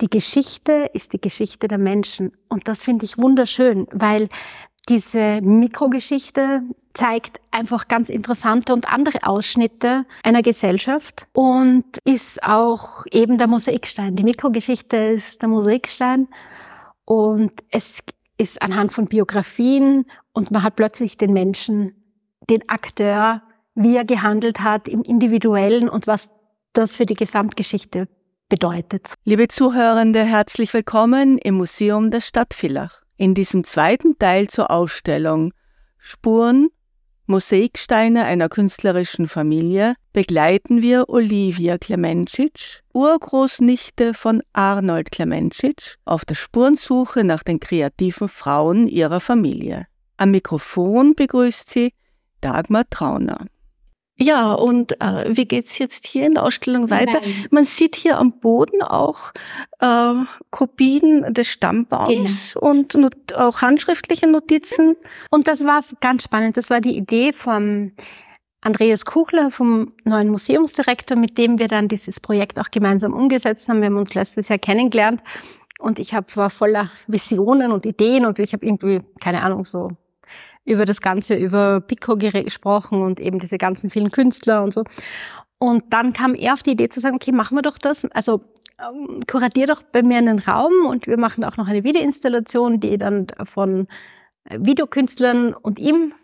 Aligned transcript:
Die 0.00 0.10
Geschichte 0.10 0.90
ist 0.92 1.12
die 1.12 1.20
Geschichte 1.20 1.66
der 1.66 1.78
Menschen. 1.78 2.32
Und 2.48 2.68
das 2.68 2.84
finde 2.84 3.04
ich 3.04 3.18
wunderschön, 3.18 3.86
weil 3.90 4.28
diese 4.88 5.40
Mikrogeschichte 5.42 6.62
zeigt 6.94 7.40
einfach 7.50 7.88
ganz 7.88 8.08
interessante 8.08 8.72
und 8.72 8.92
andere 8.92 9.18
Ausschnitte 9.24 10.06
einer 10.22 10.42
Gesellschaft 10.42 11.26
und 11.32 11.84
ist 12.04 12.42
auch 12.42 13.04
eben 13.10 13.38
der 13.38 13.48
Mosaikstein. 13.48 14.16
Die 14.16 14.22
Mikrogeschichte 14.22 14.96
ist 14.96 15.42
der 15.42 15.48
Mosaikstein 15.48 16.28
und 17.04 17.52
es 17.70 18.02
ist 18.38 18.62
anhand 18.62 18.92
von 18.92 19.06
Biografien 19.06 20.06
und 20.32 20.50
man 20.50 20.62
hat 20.62 20.76
plötzlich 20.76 21.16
den 21.16 21.32
Menschen, 21.32 21.94
den 22.48 22.68
Akteur, 22.68 23.42
wie 23.74 23.96
er 23.96 24.04
gehandelt 24.04 24.60
hat 24.60 24.88
im 24.88 25.02
Individuellen 25.02 25.88
und 25.88 26.06
was 26.06 26.30
das 26.72 26.96
für 26.96 27.06
die 27.06 27.14
Gesamtgeschichte 27.14 28.08
bedeutet. 28.48 29.14
Liebe 29.24 29.48
Zuhörende, 29.48 30.24
herzlich 30.24 30.72
willkommen 30.72 31.38
im 31.38 31.56
Museum 31.56 32.10
der 32.10 32.20
Stadt 32.20 32.54
Villach. 32.54 33.02
In 33.16 33.34
diesem 33.34 33.64
zweiten 33.64 34.18
Teil 34.18 34.48
zur 34.48 34.70
Ausstellung 34.70 35.52
Spuren, 35.98 36.68
Mosaiksteine 37.26 38.24
einer 38.24 38.48
künstlerischen 38.48 39.28
Familie 39.28 39.94
begleiten 40.14 40.80
wir 40.80 41.10
Olivia 41.10 41.76
Klemencic, 41.76 42.82
Urgroßnichte 42.94 44.14
von 44.14 44.42
Arnold 44.54 45.12
Klemencic, 45.12 45.96
auf 46.06 46.24
der 46.24 46.34
Spurensuche 46.34 47.24
nach 47.24 47.42
den 47.42 47.60
kreativen 47.60 48.28
Frauen 48.28 48.88
ihrer 48.88 49.20
Familie. 49.20 49.86
Am 50.16 50.30
Mikrofon 50.30 51.14
begrüßt 51.14 51.68
sie 51.68 51.92
Dagmar 52.40 52.88
Trauner. 52.88 53.44
Ja, 54.20 54.52
und 54.52 55.00
äh, 55.00 55.36
wie 55.36 55.44
geht's 55.44 55.78
jetzt 55.78 56.06
hier 56.06 56.26
in 56.26 56.34
der 56.34 56.42
Ausstellung 56.42 56.90
weiter? 56.90 57.20
Nein. 57.20 57.46
Man 57.50 57.64
sieht 57.64 57.94
hier 57.94 58.18
am 58.18 58.32
Boden 58.32 58.82
auch 58.82 59.32
äh, 59.78 60.14
Kopien 60.50 61.32
des 61.32 61.46
Stammbaums 61.46 62.54
genau. 62.54 62.70
und 62.70 62.94
not 62.94 63.32
auch 63.34 63.62
handschriftliche 63.62 64.26
Notizen. 64.26 64.96
Und 65.30 65.46
das 65.46 65.64
war 65.64 65.84
ganz 66.00 66.24
spannend. 66.24 66.56
Das 66.56 66.68
war 66.68 66.80
die 66.80 66.96
Idee 66.96 67.32
vom 67.32 67.92
Andreas 68.60 69.04
Kuchler, 69.04 69.52
vom 69.52 69.92
neuen 70.04 70.30
Museumsdirektor, 70.30 71.16
mit 71.16 71.38
dem 71.38 71.60
wir 71.60 71.68
dann 71.68 71.86
dieses 71.86 72.18
Projekt 72.18 72.58
auch 72.58 72.72
gemeinsam 72.72 73.12
umgesetzt 73.14 73.68
haben. 73.68 73.80
Wir 73.80 73.86
haben 73.86 73.96
uns 73.96 74.14
letztes 74.14 74.48
Jahr 74.48 74.58
kennengelernt 74.58 75.22
und 75.78 76.00
ich 76.00 76.12
hab, 76.12 76.36
war 76.36 76.50
voller 76.50 76.90
Visionen 77.06 77.70
und 77.70 77.86
Ideen 77.86 78.26
und 78.26 78.40
ich 78.40 78.52
habe 78.52 78.66
irgendwie, 78.66 79.00
keine 79.20 79.42
Ahnung, 79.42 79.64
so 79.64 79.92
über 80.64 80.84
das 80.84 81.00
Ganze, 81.00 81.36
über 81.36 81.80
Pico 81.80 82.16
gesprochen 82.16 83.02
und 83.02 83.20
eben 83.20 83.38
diese 83.38 83.58
ganzen 83.58 83.90
vielen 83.90 84.10
Künstler 84.10 84.62
und 84.62 84.72
so. 84.72 84.84
Und 85.58 85.84
dann 85.90 86.12
kam 86.12 86.34
er 86.34 86.54
auf 86.54 86.62
die 86.62 86.72
Idee 86.72 86.88
zu 86.88 87.00
sagen, 87.00 87.16
okay, 87.16 87.32
machen 87.32 87.56
wir 87.56 87.62
doch 87.62 87.78
das. 87.78 88.04
Also 88.12 88.42
ähm, 88.80 89.20
kuratier 89.26 89.66
doch 89.66 89.82
bei 89.82 90.02
mir 90.02 90.18
einen 90.18 90.38
Raum 90.38 90.86
und 90.86 91.06
wir 91.06 91.18
machen 91.18 91.44
auch 91.44 91.56
noch 91.56 91.66
eine 91.66 91.84
Videoinstallation, 91.84 92.80
die 92.80 92.96
dann 92.96 93.26
von 93.44 93.88
Videokünstlern 94.48 95.54
und 95.54 95.78
ihm 95.78 96.14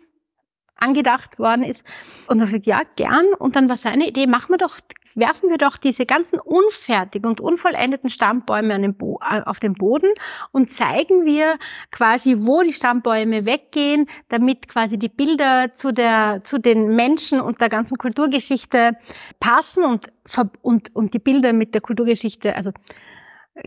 angedacht 0.75 1.39
worden 1.39 1.63
ist. 1.63 1.85
Und 2.27 2.39
er 2.39 2.45
gesagt, 2.45 2.67
ja, 2.67 2.81
gern. 2.95 3.25
Und 3.39 3.55
dann 3.55 3.69
war 3.69 3.77
seine 3.77 4.07
Idee, 4.07 4.27
machen 4.27 4.51
wir 4.51 4.57
doch, 4.57 4.77
werfen 5.15 5.49
wir 5.49 5.57
doch 5.57 5.77
diese 5.77 6.05
ganzen 6.05 6.39
unfertigen 6.39 7.29
und 7.29 7.39
unvollendeten 7.41 8.09
Stammbäume 8.09 8.79
den 8.79 8.97
äh, 8.99 9.41
auf 9.45 9.59
den 9.59 9.73
Boden 9.73 10.09
und 10.51 10.69
zeigen 10.69 11.25
wir 11.25 11.57
quasi, 11.91 12.35
wo 12.39 12.61
die 12.61 12.73
Stammbäume 12.73 13.45
weggehen, 13.45 14.07
damit 14.27 14.67
quasi 14.67 14.97
die 14.97 15.09
Bilder 15.09 15.71
zu 15.71 15.93
der, 15.93 16.41
zu 16.43 16.59
den 16.59 16.95
Menschen 16.95 17.39
und 17.39 17.61
der 17.61 17.69
ganzen 17.69 17.97
Kulturgeschichte 17.97 18.97
passen 19.39 19.83
und, 19.83 20.07
und, 20.61 20.93
und 20.95 21.13
die 21.13 21.19
Bilder 21.19 21.53
mit 21.53 21.73
der 21.73 21.81
Kulturgeschichte, 21.81 22.55
also 22.55 22.71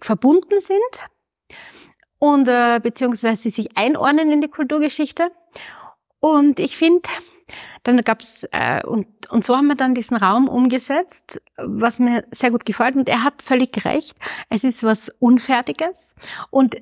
verbunden 0.03 0.60
sind 0.60 1.09
und 2.19 2.49
äh, 2.49 2.81
beziehungsweise 2.83 3.50
sich 3.50 3.77
einordnen 3.77 4.31
in 4.31 4.41
die 4.41 4.49
Kulturgeschichte. 4.49 5.31
Und 6.21 6.59
ich 6.59 6.77
finde, 6.77 7.09
dann 7.83 8.03
gab's 8.03 8.47
äh, 8.53 8.84
und, 8.84 9.06
und 9.31 9.45
so 9.45 9.56
haben 9.56 9.67
wir 9.69 9.77
dann 9.77 9.95
diesen 9.95 10.17
Raum 10.17 10.49
umgesetzt, 10.49 11.41
was 11.56 11.99
mir 11.99 12.25
sehr 12.31 12.51
gut 12.51 12.65
gefällt. 12.65 12.97
Und 12.97 13.09
er 13.09 13.25
hat 13.25 13.43
völlig 13.43 13.84
recht. 13.84 14.19
Es 14.49 14.65
ist 14.65 14.83
was 14.83 15.11
Unfertiges. 15.19 16.15
Und 16.51 16.77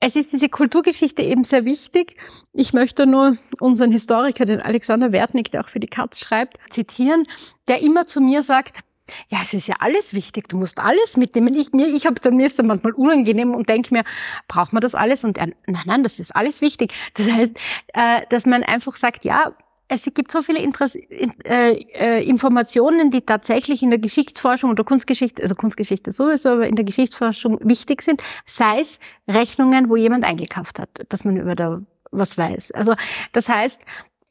es 0.00 0.14
ist 0.14 0.32
diese 0.32 0.48
Kulturgeschichte 0.48 1.22
eben 1.22 1.42
sehr 1.42 1.64
wichtig. 1.64 2.14
Ich 2.52 2.72
möchte 2.72 3.06
nur 3.06 3.36
unseren 3.58 3.90
Historiker, 3.90 4.44
den 4.44 4.60
Alexander 4.60 5.10
Wertnick, 5.10 5.50
der 5.50 5.62
auch 5.62 5.68
für 5.68 5.80
die 5.80 5.88
Katz 5.88 6.20
schreibt, 6.20 6.58
zitieren, 6.70 7.24
der 7.66 7.80
immer 7.80 8.06
zu 8.06 8.20
mir 8.20 8.44
sagt, 8.44 8.80
ja, 9.28 9.38
es 9.42 9.54
ist 9.54 9.66
ja 9.66 9.76
alles 9.78 10.14
wichtig. 10.14 10.48
Du 10.48 10.56
musst 10.56 10.78
alles 10.78 11.16
mitnehmen. 11.16 11.54
Ich, 11.54 11.72
mir, 11.72 11.88
ich 11.88 12.06
habe 12.06 12.20
dann 12.20 12.38
ist 12.40 12.58
dann 12.58 12.66
manchmal 12.66 12.92
unangenehm 12.92 13.54
und 13.54 13.68
denke 13.68 13.94
mir, 13.94 14.04
braucht 14.46 14.72
man 14.72 14.80
das 14.80 14.94
alles? 14.94 15.24
Und 15.24 15.38
er, 15.38 15.48
nein, 15.66 15.82
nein, 15.86 16.02
das 16.02 16.18
ist 16.18 16.34
alles 16.34 16.60
wichtig. 16.60 16.92
Das 17.14 17.28
heißt, 17.28 17.54
äh, 17.94 18.22
dass 18.28 18.46
man 18.46 18.62
einfach 18.62 18.96
sagt, 18.96 19.24
ja, 19.24 19.52
es 19.88 20.04
gibt 20.14 20.30
so 20.30 20.42
viele 20.42 20.58
Interess 20.58 20.94
äh, 20.94 21.32
äh, 21.44 22.22
Informationen, 22.22 23.10
die 23.10 23.22
tatsächlich 23.22 23.82
in 23.82 23.90
der 23.90 23.98
Geschichtsforschung 23.98 24.70
oder 24.70 24.84
Kunstgeschichte, 24.84 25.42
also 25.42 25.54
Kunstgeschichte 25.54 26.12
sowieso, 26.12 26.50
aber 26.50 26.66
in 26.66 26.76
der 26.76 26.84
Geschichtsforschung 26.84 27.58
wichtig 27.62 28.02
sind, 28.02 28.22
sei 28.44 28.80
es 28.80 28.98
Rechnungen, 29.26 29.88
wo 29.88 29.96
jemand 29.96 30.24
eingekauft 30.24 30.78
hat, 30.78 30.90
dass 31.08 31.24
man 31.24 31.38
über 31.38 31.54
da 31.54 31.80
was 32.10 32.36
weiß. 32.36 32.72
Also 32.72 32.94
das 33.32 33.48
heißt, 33.48 33.84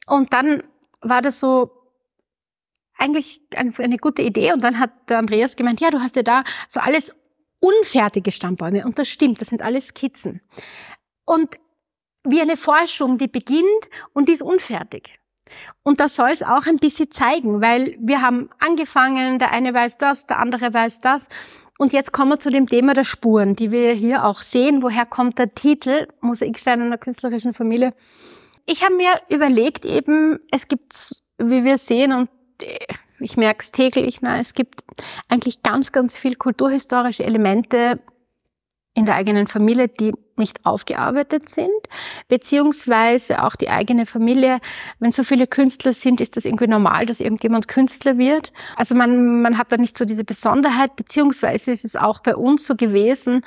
und 0.06 0.32
dann 0.32 0.62
war 1.00 1.22
das 1.22 1.40
so, 1.40 1.70
eigentlich 2.98 3.40
eine 3.54 3.96
gute 3.96 4.22
Idee. 4.22 4.52
Und 4.52 4.62
dann 4.62 4.78
hat 4.78 4.90
der 5.08 5.18
Andreas 5.18 5.56
gemeint, 5.56 5.80
ja, 5.80 5.90
du 5.90 6.00
hast 6.00 6.16
ja 6.16 6.22
da 6.22 6.44
so 6.68 6.80
alles 6.80 7.12
unfertige 7.60 8.32
Stammbäume. 8.32 8.84
Und 8.84 8.98
das 8.98 9.08
stimmt, 9.08 9.40
das 9.40 9.48
sind 9.48 9.62
alles 9.62 9.88
Skizzen. 9.88 10.40
Und 11.24 11.58
wie 12.24 12.40
eine 12.40 12.56
Forschung, 12.56 13.18
die 13.18 13.28
beginnt 13.28 13.88
und 14.12 14.28
die 14.28 14.32
ist 14.32 14.42
unfertig. 14.42 15.18
Und 15.82 16.00
das 16.00 16.14
soll 16.14 16.30
es 16.30 16.42
auch 16.42 16.66
ein 16.66 16.76
bisschen 16.76 17.10
zeigen, 17.10 17.62
weil 17.62 17.96
wir 18.00 18.20
haben 18.20 18.50
angefangen, 18.58 19.38
der 19.38 19.52
eine 19.52 19.72
weiß 19.72 19.96
das, 19.96 20.26
der 20.26 20.40
andere 20.40 20.74
weiß 20.74 21.00
das. 21.00 21.28
Und 21.78 21.92
jetzt 21.92 22.12
kommen 22.12 22.32
wir 22.32 22.40
zu 22.40 22.50
dem 22.50 22.68
Thema 22.68 22.92
der 22.92 23.04
Spuren, 23.04 23.56
die 23.56 23.70
wir 23.70 23.92
hier 23.92 24.24
auch 24.24 24.42
sehen. 24.42 24.82
Woher 24.82 25.06
kommt 25.06 25.38
der 25.38 25.54
Titel 25.54 26.08
Mosaikstein 26.20 26.82
einer 26.82 26.98
künstlerischen 26.98 27.54
Familie? 27.54 27.94
Ich 28.66 28.82
habe 28.84 28.96
mir 28.96 29.12
überlegt 29.30 29.84
eben, 29.86 30.40
es 30.50 30.68
gibt, 30.68 31.22
wie 31.38 31.64
wir 31.64 31.78
sehen, 31.78 32.12
und 32.12 32.28
ich 33.20 33.36
merke 33.36 33.60
es 33.60 33.72
täglich, 33.72 34.20
na, 34.22 34.38
es 34.38 34.54
gibt 34.54 34.82
eigentlich 35.28 35.62
ganz, 35.62 35.92
ganz 35.92 36.16
viel 36.16 36.36
kulturhistorische 36.36 37.24
Elemente 37.24 38.00
in 38.94 39.06
der 39.06 39.16
eigenen 39.16 39.46
Familie, 39.46 39.88
die 39.88 40.12
nicht 40.38 40.64
aufgearbeitet 40.64 41.48
sind, 41.48 41.68
beziehungsweise 42.28 43.42
auch 43.42 43.56
die 43.56 43.68
eigene 43.68 44.06
Familie. 44.06 44.58
Wenn 44.98 45.12
so 45.12 45.22
viele 45.22 45.46
Künstler 45.46 45.92
sind, 45.92 46.20
ist 46.20 46.36
das 46.36 46.44
irgendwie 46.44 46.66
normal, 46.68 47.06
dass 47.06 47.20
irgendjemand 47.20 47.68
Künstler 47.68 48.18
wird. 48.18 48.52
Also 48.76 48.94
man, 48.94 49.42
man 49.42 49.58
hat 49.58 49.72
da 49.72 49.76
nicht 49.76 49.96
so 49.98 50.04
diese 50.04 50.24
Besonderheit, 50.24 50.96
beziehungsweise 50.96 51.72
ist 51.72 51.84
es 51.84 51.96
auch 51.96 52.20
bei 52.20 52.36
uns 52.36 52.64
so 52.64 52.74
gewesen, 52.76 53.42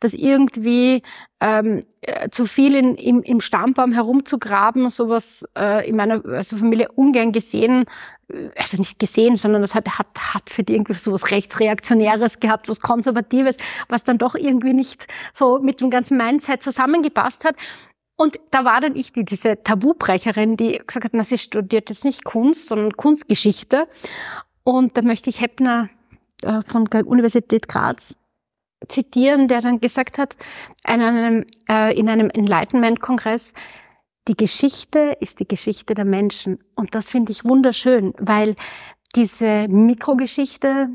dass 0.00 0.14
irgendwie 0.14 1.02
ähm, 1.40 1.80
äh, 2.00 2.30
zu 2.30 2.46
viel 2.46 2.74
in, 2.74 2.94
im, 2.94 3.22
im 3.22 3.40
Stammbaum 3.40 3.92
herumzugraben, 3.92 4.88
sowas 4.88 5.44
äh, 5.58 5.86
in 5.88 5.96
meiner 5.96 6.24
also 6.24 6.56
Familie 6.56 6.88
ungern 6.94 7.32
gesehen, 7.32 7.84
äh, 8.32 8.48
also 8.56 8.78
nicht 8.78 8.98
gesehen, 8.98 9.36
sondern 9.36 9.60
das 9.60 9.74
hat, 9.74 9.98
hat, 9.98 10.34
hat 10.34 10.48
für 10.48 10.64
die 10.64 10.72
irgendwie 10.72 10.94
so 10.94 11.12
was 11.12 11.30
Rechtsreaktionäres 11.30 12.40
gehabt, 12.40 12.70
was 12.70 12.80
Konservatives, 12.80 13.56
was 13.88 14.02
dann 14.02 14.16
doch 14.16 14.34
irgendwie 14.34 14.72
nicht 14.72 15.06
so 15.34 15.58
mit 15.58 15.82
dem 15.82 15.90
ganzen 15.90 16.16
Mindset 16.36 16.62
zusammengepasst 16.62 17.44
hat. 17.44 17.56
Und 18.16 18.40
da 18.50 18.64
war 18.64 18.80
dann 18.80 18.96
ich, 18.96 19.12
die, 19.12 19.24
diese 19.24 19.62
Tabubrecherin, 19.62 20.56
die 20.56 20.80
gesagt 20.86 21.04
hat, 21.04 21.14
na, 21.14 21.24
sie 21.24 21.38
studiert 21.38 21.90
jetzt 21.90 22.04
nicht 22.04 22.24
Kunst, 22.24 22.68
sondern 22.68 22.92
Kunstgeschichte. 22.92 23.88
Und 24.64 24.96
da 24.96 25.02
möchte 25.02 25.28
ich 25.28 25.40
Heppner 25.40 25.90
äh, 26.42 26.62
von 26.62 26.86
der 26.86 27.06
Universität 27.06 27.68
Graz 27.68 28.16
zitieren, 28.88 29.48
der 29.48 29.60
dann 29.60 29.80
gesagt 29.80 30.18
hat, 30.18 30.36
in 30.86 31.02
einem, 31.02 31.44
äh, 31.68 31.98
in 31.98 32.08
einem 32.08 32.30
Enlightenment-Kongress, 32.30 33.52
die 34.28 34.36
Geschichte 34.36 35.16
ist 35.20 35.40
die 35.40 35.48
Geschichte 35.48 35.94
der 35.94 36.04
Menschen. 36.04 36.58
Und 36.74 36.94
das 36.94 37.10
finde 37.10 37.32
ich 37.32 37.44
wunderschön, 37.44 38.12
weil 38.18 38.56
diese 39.14 39.68
Mikrogeschichte 39.68 40.88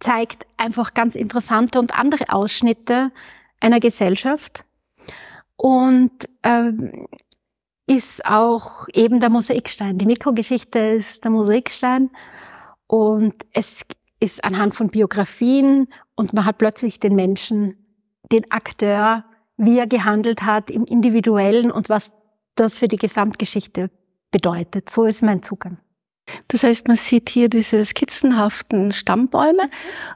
zeigt 0.00 0.46
einfach 0.56 0.94
ganz 0.94 1.14
interessante 1.14 1.78
und 1.78 1.98
andere 1.98 2.32
Ausschnitte 2.32 3.10
einer 3.60 3.80
Gesellschaft 3.80 4.64
und 5.56 6.12
äh, 6.42 6.72
ist 7.86 8.24
auch 8.26 8.86
eben 8.92 9.18
der 9.18 9.30
Mosaikstein. 9.30 9.98
Die 9.98 10.06
Mikrogeschichte 10.06 10.78
ist 10.78 11.24
der 11.24 11.30
Mosaikstein 11.30 12.10
und 12.86 13.34
es 13.52 13.84
ist 14.20 14.44
anhand 14.44 14.74
von 14.74 14.88
Biografien 14.88 15.88
und 16.14 16.32
man 16.34 16.44
hat 16.44 16.58
plötzlich 16.58 17.00
den 17.00 17.14
Menschen, 17.14 17.76
den 18.30 18.50
Akteur, 18.50 19.24
wie 19.56 19.78
er 19.78 19.86
gehandelt 19.86 20.42
hat 20.42 20.70
im 20.70 20.84
Individuellen 20.84 21.70
und 21.70 21.88
was 21.88 22.12
das 22.54 22.78
für 22.78 22.88
die 22.88 22.96
Gesamtgeschichte 22.96 23.90
bedeutet. 24.30 24.90
So 24.90 25.04
ist 25.04 25.22
mein 25.22 25.42
Zugang. 25.42 25.78
Das 26.48 26.62
heißt, 26.62 26.88
man 26.88 26.96
sieht 26.96 27.28
hier 27.28 27.48
diese 27.48 27.84
skizzenhaften 27.84 28.92
Stammbäume 28.92 29.70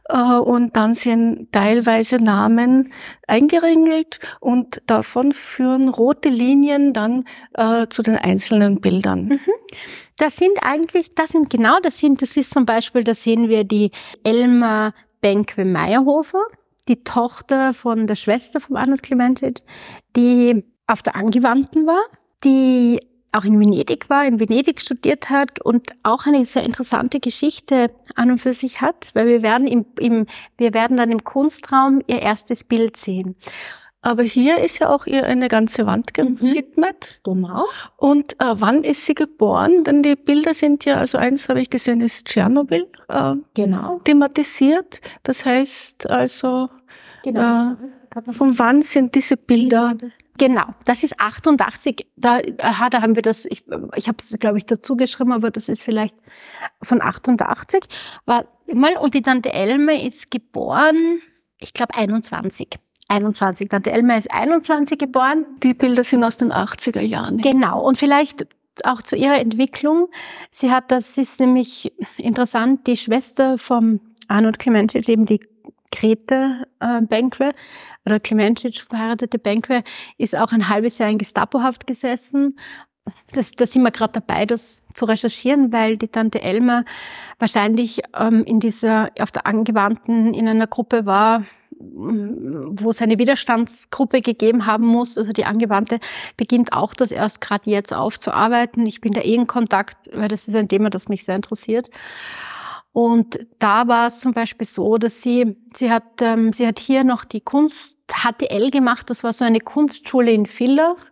äh, 0.09 0.39
und 0.39 0.77
dann 0.77 0.95
sind 0.95 1.53
teilweise 1.53 2.17
Namen 2.17 2.93
eingeringelt 3.27 4.19
und 4.41 4.83
davon 4.87 5.33
führen 5.33 5.89
rote 5.89 6.29
Linien 6.29 6.93
dann 6.93 7.25
äh, 7.55 7.87
zu 7.89 8.03
den 8.03 8.17
einzelnen 8.17 8.81
Bildern. 8.81 9.27
Mhm. 9.27 9.41
Das 10.17 10.37
sind 10.37 10.59
eigentlich, 10.63 11.11
das 11.15 11.31
sind 11.31 11.51
genau, 11.51 11.79
das 11.83 11.99
sind, 11.99 12.23
das 12.23 12.37
ist 12.37 12.51
zum 12.51 12.67
Beispiel, 12.67 13.03
da 13.03 13.15
sehen 13.15 13.49
wir 13.49 13.65
die 13.65 13.91
Elmar 14.25 14.93
Benkwe 15.21 15.65
Meyerhofer, 15.65 16.43
die 16.89 17.03
Tochter 17.05 17.73
von 17.75 18.07
der 18.07 18.17
Schwester 18.17 18.61
von 18.61 18.77
Arnold 18.77 19.03
Clementit, 19.03 19.63
die 20.17 20.65
auf 20.87 21.03
der 21.03 21.17
Angewandten 21.17 21.87
war, 21.87 22.03
die 22.45 23.01
auch 23.33 23.45
in 23.45 23.59
Venedig 23.59 24.09
war, 24.11 24.27
in 24.27 24.39
Venedig 24.39 24.81
studiert 24.81 25.31
hat 25.31 25.61
und 25.61 25.93
auch 26.03 26.27
eine 26.27 26.45
sehr 26.45 26.63
interessante 26.63 27.19
Geschichte 27.19 27.91
an 28.15 28.31
und 28.31 28.39
für 28.39 28.53
sich 28.53 28.81
hat, 28.81 29.11
weil 29.15 29.27
wir 29.27 29.43
werden 29.43 29.67
im, 29.67 29.87
im 29.99 30.27
wir 30.59 30.75
werden 30.75 30.97
dann 30.97 31.11
im 31.11 31.25
Kunstraum 31.25 32.03
ihr 32.07 32.21
erstes 32.21 32.65
Bild 32.65 32.97
sehen. 32.97 33.37
Aber 34.05 34.25
hier 34.25 34.59
ist 34.59 34.81
ja 34.81 34.89
auch 34.91 35.07
ihr 35.07 35.25
eine 35.25 35.47
ganze 35.47 35.87
Wand 35.87 36.11
mhm. 36.19 36.37
gewidmet. 36.37 37.21
Mhm. 37.25 37.35
Genau. 37.35 37.65
Und 37.97 38.35
äh, 38.41 38.55
wann 38.55 38.83
ist 38.83 39.07
sie 39.07 39.15
geboren? 39.15 39.85
Denn 39.85 40.03
die 40.03 40.17
Bilder 40.17 40.55
sind 40.55 40.85
ja, 40.85 40.97
also 40.97 41.19
eins 41.19 41.49
habe 41.49 41.61
ich 41.61 41.71
gesehen, 41.71 42.01
ist 42.01 42.27
Tschernobyl 42.27 42.89
äh, 43.09 43.35
genau. 43.55 44.01
thematisiert. 44.05 45.01
Das 45.23 45.47
heißt 45.47 46.11
also, 46.11 46.69
genau. 47.23 47.73
äh, 47.73 47.77
von 48.31 48.59
wann 48.59 48.83
sind 48.83 49.15
diese 49.15 49.37
Bilder? 49.37 49.97
Genau, 50.39 50.65
das 50.87 51.05
ist 51.05 51.21
88. 51.21 52.07
Da, 52.17 52.41
aha, 52.59 52.91
da 52.91 53.03
haben 53.03 53.15
wir 53.17 53.23
das, 53.23 53.45
ich, 53.47 53.65
ich 53.97 54.09
habe 54.09 54.19
es, 54.19 54.37
glaube 54.39 54.59
ich, 54.59 54.67
dazu 54.67 54.97
geschrieben, 54.97 55.33
aber 55.33 55.51
das 55.51 55.69
ist 55.69 55.83
vielleicht 55.83 56.17
von 56.83 57.03
88. 57.03 57.85
War 58.25 58.47
mal, 58.73 58.97
und 58.97 59.15
die 59.15 59.23
Tante 59.23 59.53
Elme 59.53 60.05
ist 60.05 60.31
geboren, 60.31 61.21
ich 61.59 61.75
glaube, 61.75 61.95
21. 61.95 62.79
21. 63.09 63.69
Tante 63.69 63.93
Elme 63.93 64.17
ist 64.19 64.33
21 64.33 64.99
geboren. 64.99 65.45
Die 65.63 65.75
Bilder 65.75 66.03
sind 66.03 66.25
aus 66.25 66.39
den 66.39 66.53
80er 66.53 67.03
Jahren. 67.03 67.39
Genau. 67.39 67.83
Und 67.83 67.99
vielleicht 67.99 68.47
auch 68.85 69.03
zu 69.03 69.17
ihrer 69.17 69.39
Entwicklung. 69.39 70.09
Sie 70.51 70.71
hat, 70.71 70.91
das 70.91 71.19
ist 71.19 71.39
nämlich 71.39 71.93
interessant, 72.17 72.87
die 72.87 72.97
Schwester 72.97 73.59
vom 73.59 74.01
Arnold 74.29 74.59
Clementic, 74.59 75.09
eben 75.09 75.27
die 75.27 75.41
Grete 75.93 76.67
äh, 76.81 77.01
Benkwe 77.03 77.53
oder 78.05 78.19
Clementic 78.19 78.81
verheiratete 78.89 79.39
Benkwe, 79.39 79.85
ist 80.19 80.37
auch 80.37 80.53
ein 80.53 80.69
halbes 80.69 80.99
Jahr 80.99 81.11
in 81.11 81.19
Gestapohaft 81.19 81.87
gesessen. 81.87 82.57
Das, 83.33 83.53
da 83.53 83.67
sind 83.67 83.83
wir 83.83 83.91
gerade 83.91 84.13
dabei, 84.15 84.47
das 84.47 84.85
zu 84.95 85.05
recherchieren, 85.05 85.73
weil 85.73 85.97
die 85.97 86.09
Tante 86.09 86.41
Elma 86.41 86.85
wahrscheinlich 87.39 88.03
ähm, 88.17 88.45
in 88.45 88.61
dieser, 88.61 89.11
auf 89.19 89.33
der 89.33 89.47
Angewandten 89.47 90.33
in 90.35 90.49
einer 90.49 90.69
Gruppe 90.69 91.05
war, 91.05 91.45
wo 91.79 92.91
es 92.91 93.03
eine 93.03 93.19
Widerstandsgruppe 93.19 94.21
gegeben 94.21 94.67
haben 94.67 94.87
muss. 94.87 95.19
Also 95.19 95.33
die 95.33 95.45
Angewandte 95.45 95.99
beginnt 96.37 96.73
auch 96.73 96.95
das 96.95 97.11
erst 97.11 97.41
gerade 97.41 97.71
jetzt 97.71 97.93
aufzuarbeiten. 97.93 98.87
Ich 98.87 99.01
bin 99.01 99.13
da 99.13 99.21
eh 99.21 99.35
in 99.35 99.47
Kontakt, 99.47 100.11
weil 100.13 100.29
das 100.29 100.47
ist 100.47 100.55
ein 100.55 100.69
Thema, 100.69 100.91
das 100.91 101.09
mich 101.09 101.25
sehr 101.25 101.37
interessiert. 101.37 101.91
Und 102.93 103.47
da 103.59 103.89
war 103.89 104.07
es 104.07 104.21
zum 104.21 104.33
Beispiel 104.35 104.67
so, 104.67 104.99
dass 104.99 105.23
sie, 105.23 105.57
sie 105.75 105.91
hat, 105.91 106.21
ähm, 106.21 106.53
sie 106.53 106.67
hat 106.67 106.79
hier 106.79 107.05
noch 107.05 107.25
die 107.25 107.41
Kunst 107.41 107.97
HTL 108.13 108.71
gemacht. 108.71 109.09
Das 109.09 109.25
war 109.25 109.33
so 109.33 109.45
eine 109.45 109.61
Kunstschule 109.61 110.31
in 110.31 110.47
Villach. 110.47 111.11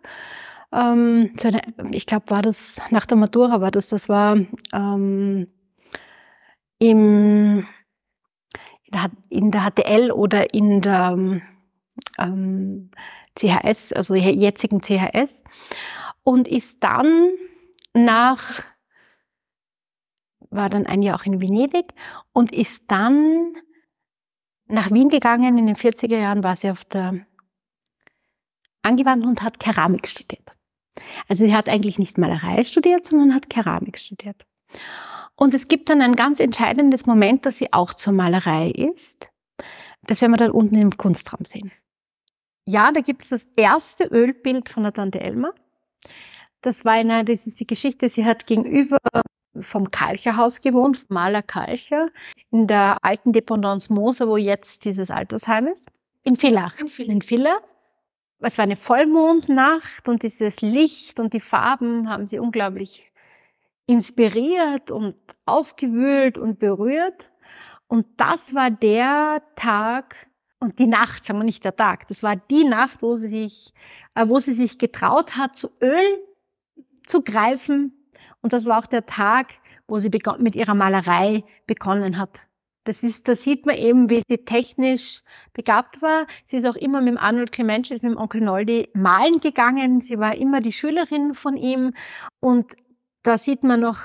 Ähm, 0.71 1.31
ich 1.91 2.05
glaube, 2.05 2.29
war 2.29 2.41
das 2.41 2.81
nach 2.91 3.05
der 3.05 3.17
Matura 3.17 3.61
war 3.61 3.71
das. 3.71 3.87
Das 3.87 4.09
war 4.09 4.37
ähm, 4.73 5.47
im 6.79 7.67
in 9.29 9.51
der 9.51 9.71
HTL 9.71 10.11
oder 10.11 10.53
in 10.53 10.81
der 10.81 11.17
ähm, 12.19 12.91
CHS, 13.37 13.93
also 13.93 14.15
jetzigen 14.15 14.81
CHS, 14.81 15.43
und 16.23 16.47
ist 16.47 16.83
dann 16.83 17.29
nach, 17.93 18.63
war 20.51 20.69
dann 20.69 20.85
ein 20.85 21.01
Jahr 21.01 21.19
auch 21.19 21.25
in 21.25 21.41
Venedig 21.41 21.93
und 22.33 22.51
ist 22.51 22.83
dann 22.87 23.55
nach 24.67 24.91
Wien 24.91 25.09
gegangen. 25.09 25.57
In 25.57 25.65
den 25.65 25.75
40er 25.75 26.17
Jahren 26.17 26.43
war 26.43 26.55
sie 26.55 26.69
auf 26.69 26.85
der 26.85 27.25
Angewandten 28.83 29.27
und 29.27 29.41
hat 29.41 29.59
Keramik 29.59 30.07
studiert. 30.07 30.51
Also 31.27 31.45
sie 31.45 31.55
hat 31.55 31.69
eigentlich 31.69 31.97
nicht 31.97 32.17
Malerei 32.17 32.63
studiert, 32.63 33.05
sondern 33.05 33.33
hat 33.33 33.49
Keramik 33.49 33.97
studiert. 33.97 34.45
Und 35.35 35.53
es 35.53 35.67
gibt 35.67 35.89
dann 35.89 36.01
ein 36.01 36.15
ganz 36.15 36.39
entscheidendes 36.39 37.05
Moment, 37.05 37.45
dass 37.45 37.57
sie 37.57 37.71
auch 37.73 37.93
zur 37.93 38.13
Malerei 38.13 38.69
ist. 38.71 39.29
Das 40.05 40.21
werden 40.21 40.33
wir 40.33 40.37
dann 40.37 40.51
unten 40.51 40.75
im 40.75 40.97
Kunstraum 40.97 41.45
sehen. 41.45 41.71
Ja, 42.67 42.91
da 42.91 43.01
gibt 43.01 43.23
es 43.23 43.29
das 43.29 43.47
erste 43.55 44.05
Ölbild 44.05 44.69
von 44.69 44.83
der 44.83 44.93
Tante 44.93 45.19
Elma. 45.19 45.51
Das 46.61 46.85
war 46.85 46.93
eine, 46.93 47.25
das 47.25 47.47
ist 47.47 47.59
die 47.59 47.67
Geschichte, 47.67 48.07
sie 48.07 48.25
hat 48.25 48.45
gegenüber 48.45 48.99
vom 49.59 49.91
Kalcherhaus 49.91 50.61
gewohnt, 50.61 51.09
Maler 51.09 51.41
Kalcher, 51.41 52.07
in 52.51 52.67
der 52.67 52.97
alten 53.03 53.33
Dependance 53.33 53.91
Moser, 53.91 54.27
wo 54.27 54.37
jetzt 54.37 54.85
dieses 54.85 55.09
Altersheim 55.09 55.67
ist. 55.67 55.89
In 56.23 56.37
Villach. 56.37 56.75
In 56.97 57.21
Villach. 57.21 57.61
Es 58.39 58.57
war 58.57 58.63
eine 58.63 58.75
Vollmondnacht 58.75 60.09
und 60.09 60.23
dieses 60.23 60.61
Licht 60.61 61.19
und 61.19 61.33
die 61.33 61.39
Farben 61.39 62.09
haben 62.09 62.25
sie 62.25 62.39
unglaublich 62.39 63.11
inspiriert 63.85 64.89
und 64.89 65.15
aufgewühlt 65.45 66.37
und 66.37 66.57
berührt. 66.57 67.31
Und 67.87 68.07
das 68.17 68.55
war 68.55 68.71
der 68.71 69.43
Tag 69.55 70.15
und 70.59 70.79
die 70.79 70.87
Nacht, 70.87 71.25
sagen 71.25 71.39
wir 71.39 71.43
nicht 71.43 71.65
der 71.65 71.75
Tag, 71.75 72.07
das 72.07 72.23
war 72.23 72.35
die 72.35 72.63
Nacht, 72.63 73.01
wo 73.01 73.15
sie 73.15 73.27
sich, 73.27 73.73
äh, 74.15 74.27
wo 74.27 74.39
sie 74.39 74.53
sich 74.53 74.77
getraut 74.77 75.35
hat, 75.35 75.55
zu 75.55 75.69
Öl 75.81 76.23
zu 77.05 77.21
greifen. 77.21 78.00
Und 78.41 78.53
das 78.53 78.65
war 78.65 78.79
auch 78.79 78.87
der 78.87 79.05
Tag, 79.05 79.47
wo 79.87 79.99
sie 79.99 80.09
mit 80.39 80.55
ihrer 80.55 80.73
Malerei 80.73 81.43
begonnen 81.67 82.17
hat. 82.17 82.39
Das 82.83 83.03
ist, 83.03 83.27
da 83.27 83.35
sieht 83.35 83.67
man 83.67 83.75
eben, 83.75 84.09
wie 84.09 84.23
sie 84.27 84.39
technisch 84.39 85.21
begabt 85.53 86.01
war. 86.01 86.25
Sie 86.45 86.57
ist 86.57 86.65
auch 86.65 86.75
immer 86.75 86.99
mit 86.99 87.09
dem 87.09 87.17
Arnold 87.17 87.51
Clementic, 87.51 88.01
mit 88.01 88.13
dem 88.13 88.17
Onkel 88.17 88.41
Noldi 88.41 88.89
malen 88.93 89.39
gegangen. 89.39 90.01
Sie 90.01 90.17
war 90.17 90.35
immer 90.35 90.61
die 90.61 90.71
Schülerin 90.71 91.35
von 91.35 91.57
ihm 91.57 91.93
und 92.39 92.73
da 93.21 93.37
sieht 93.37 93.63
man 93.63 93.81
noch 93.81 93.97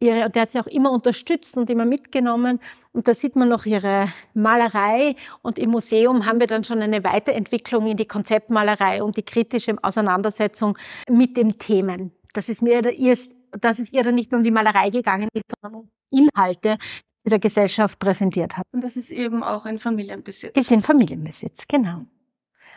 ihre, 0.00 0.26
und 0.26 0.34
der 0.34 0.42
hat 0.42 0.50
sie 0.50 0.60
auch 0.60 0.66
immer 0.66 0.90
unterstützt 0.90 1.56
und 1.56 1.70
immer 1.70 1.86
mitgenommen. 1.86 2.58
Und 2.92 3.08
da 3.08 3.14
sieht 3.14 3.36
man 3.36 3.48
noch 3.48 3.64
ihre 3.64 4.08
Malerei. 4.34 5.14
Und 5.42 5.58
im 5.58 5.70
Museum 5.70 6.26
haben 6.26 6.40
wir 6.40 6.46
dann 6.46 6.64
schon 6.64 6.82
eine 6.82 7.04
Weiterentwicklung 7.04 7.86
in 7.86 7.96
die 7.96 8.06
Konzeptmalerei 8.06 9.02
und 9.02 9.16
die 9.16 9.22
kritische 9.22 9.76
Auseinandersetzung 9.82 10.76
mit 11.08 11.36
den 11.36 11.58
Themen. 11.58 12.12
Das 12.32 12.48
ist 12.48 12.62
mir 12.62 12.84
erst, 12.84 13.32
dass 13.52 13.78
es 13.78 13.92
ihr 13.92 14.02
dann 14.02 14.14
nicht 14.14 14.32
um 14.34 14.42
die 14.42 14.50
Malerei 14.50 14.90
gegangen 14.90 15.28
ist, 15.32 15.52
sondern 15.60 15.82
um 15.82 15.90
Inhalte, 16.10 16.78
die 17.24 17.30
der 17.30 17.38
Gesellschaft 17.38 17.98
präsentiert 17.98 18.56
hat. 18.56 18.66
Und 18.72 18.82
das 18.82 18.96
ist 18.96 19.10
eben 19.10 19.42
auch 19.42 19.66
ein 19.66 19.78
Familienbesitz. 19.78 20.56
Ist 20.56 20.72
in 20.72 20.82
Familienbesitz, 20.82 21.66
genau. 21.68 22.06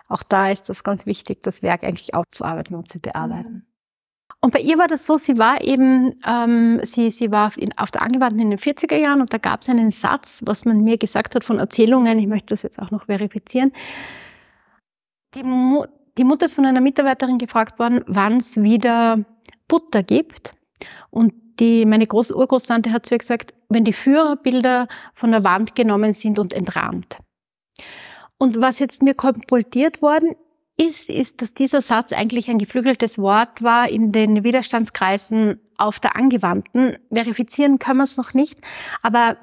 Auch 0.08 0.24
da 0.24 0.50
ist 0.50 0.70
das 0.70 0.84
ganz 0.84 1.06
wichtig, 1.06 1.42
das 1.42 1.62
Werk 1.64 1.84
eigentlich 1.84 2.14
aufzuarbeiten 2.14 2.76
und 2.76 2.90
zu 2.90 3.00
bearbeiten. 3.00 3.54
Mhm. 3.54 3.66
Und 4.42 4.52
bei 4.52 4.60
ihr 4.60 4.78
war 4.78 4.90
das 4.90 5.06
so, 5.06 5.16
sie 5.16 5.38
war 5.38 5.62
eben, 5.62 6.18
ähm, 6.28 6.82
sie, 6.84 7.10
sie 7.12 7.32
war 7.32 7.58
in, 7.58 7.78
auf 7.78 7.92
der 7.92 8.02
Angewandten 8.02 8.42
in 8.42 8.50
den 8.50 8.60
40er 8.60 8.98
Jahren 8.98 9.22
und 9.22 9.32
da 9.32 9.38
gab 9.38 9.62
es 9.62 9.70
einen 9.70 9.90
Satz, 9.90 10.42
was 10.46 10.66
man 10.66 10.82
mir 10.82 10.98
gesagt 10.98 11.34
hat 11.34 11.46
von 11.46 11.60
Erzählungen, 11.60 12.20
ich 12.20 12.28
möchte 12.28 12.48
das 12.48 12.62
jetzt 12.62 12.78
auch 12.78 12.92
noch 12.92 13.06
verifizieren. 13.06 13.72
Die, 15.34 15.44
Mu 15.44 15.86
die 16.18 16.26
Mutter 16.26 16.48
ist 16.48 16.56
von 16.56 16.66
einer 16.66 16.82
Mitarbeiterin 16.82 17.38
gefragt 17.38 17.80
worden, 17.80 18.04
wann 18.06 18.38
es 18.38 18.62
wieder 18.62 19.24
Butter 19.70 20.04
gibt. 20.04 20.56
Und 21.10 21.34
die, 21.60 21.86
meine 21.86 22.08
Groß 22.08 22.32
Urgroßtante 22.32 22.92
hat 22.92 23.06
zu 23.06 23.16
ihr 23.16 23.20
gesagt, 23.20 23.54
wenn 23.70 23.84
die 23.84 23.94
Führerbilder 23.94 24.88
von 25.14 25.32
der 25.32 25.44
Wand 25.44 25.76
genommen 25.76 26.14
sind 26.14 26.40
und 26.40 26.54
entrahmt. 26.54 27.18
Und 28.38 28.60
was 28.60 28.80
jetzt 28.80 29.04
mir 29.04 29.14
kolportiert 29.14 30.02
worden 30.02 30.36
ist, 30.78 31.10
ist, 31.10 31.42
dass 31.42 31.54
dieser 31.54 31.82
Satz 31.82 32.12
eigentlich 32.12 32.50
ein 32.50 32.58
geflügeltes 32.58 33.20
Wort 33.20 33.62
war 33.62 33.90
in 33.90 34.12
den 34.12 34.44
Widerstandskreisen 34.44 35.60
auf 35.78 36.00
der 36.00 36.16
Angewandten. 36.16 36.98
Verifizieren 37.12 37.78
können 37.80 38.00
wir 38.00 38.04
es 38.04 38.18
noch 38.18 38.34
nicht, 38.34 38.60
aber 39.02 39.38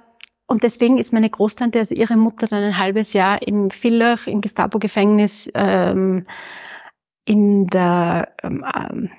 und 0.47 0.65
deswegen 0.65 0.99
ist 0.99 1.13
meine 1.13 1.31
Großtante, 1.31 1.79
also 1.79 1.95
ihre 1.95 2.17
Mutter, 2.17 2.49
dann 2.49 2.65
ein 2.65 2.77
halbes 2.77 3.13
Jahr 3.13 3.41
im 3.47 3.71
Villach, 3.71 4.27
im 4.27 4.41
Gestapo-Gefängnis 4.41 5.49
ähm, 5.55 6.27
in 7.25 7.69
der, 7.69 8.35
ähm, 8.43 8.65
ähm, 8.75 9.11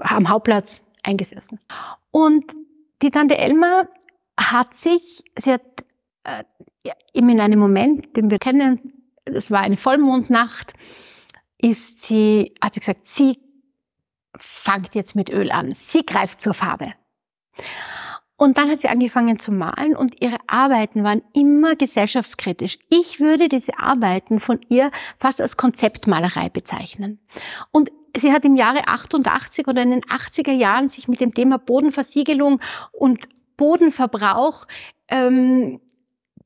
am 0.00 0.28
Hauptplatz 0.28 0.87
eingesessen. 1.08 1.58
Und 2.10 2.44
die 3.02 3.10
Tante 3.10 3.38
Elma 3.38 3.88
hat 4.38 4.74
sich, 4.74 5.24
sie 5.36 5.52
hat 5.52 5.62
äh, 6.24 6.44
eben 7.12 7.28
in 7.28 7.40
einem 7.40 7.58
Moment, 7.58 8.16
den 8.16 8.30
wir 8.30 8.38
kennen, 8.38 8.92
es 9.24 9.50
war 9.50 9.60
eine 9.60 9.76
Vollmondnacht, 9.76 10.72
ist 11.58 12.02
sie, 12.02 12.54
hat 12.62 12.74
sie 12.74 12.80
gesagt, 12.80 13.06
sie 13.06 13.38
fangt 14.36 14.94
jetzt 14.94 15.16
mit 15.16 15.30
Öl 15.30 15.50
an, 15.50 15.72
sie 15.74 16.04
greift 16.04 16.40
zur 16.40 16.54
Farbe. 16.54 16.92
Und 18.36 18.56
dann 18.56 18.70
hat 18.70 18.80
sie 18.80 18.88
angefangen 18.88 19.40
zu 19.40 19.50
malen 19.50 19.96
und 19.96 20.22
ihre 20.22 20.36
Arbeiten 20.46 21.02
waren 21.02 21.22
immer 21.34 21.74
gesellschaftskritisch. 21.74 22.78
Ich 22.88 23.18
würde 23.18 23.48
diese 23.48 23.80
Arbeiten 23.80 24.38
von 24.38 24.60
ihr 24.68 24.92
fast 25.18 25.40
als 25.40 25.56
Konzeptmalerei 25.56 26.48
bezeichnen. 26.48 27.18
Und 27.72 27.90
sie 28.18 28.32
hat 28.32 28.44
im 28.44 28.56
Jahre 28.56 28.86
88 28.86 29.66
oder 29.66 29.82
in 29.82 29.90
den 29.90 30.02
80er 30.02 30.52
Jahren 30.52 30.88
sich 30.88 31.08
mit 31.08 31.20
dem 31.20 31.32
Thema 31.32 31.58
Bodenversiegelung 31.58 32.60
und 32.92 33.28
Bodenverbrauch 33.56 34.66
ähm, 35.08 35.80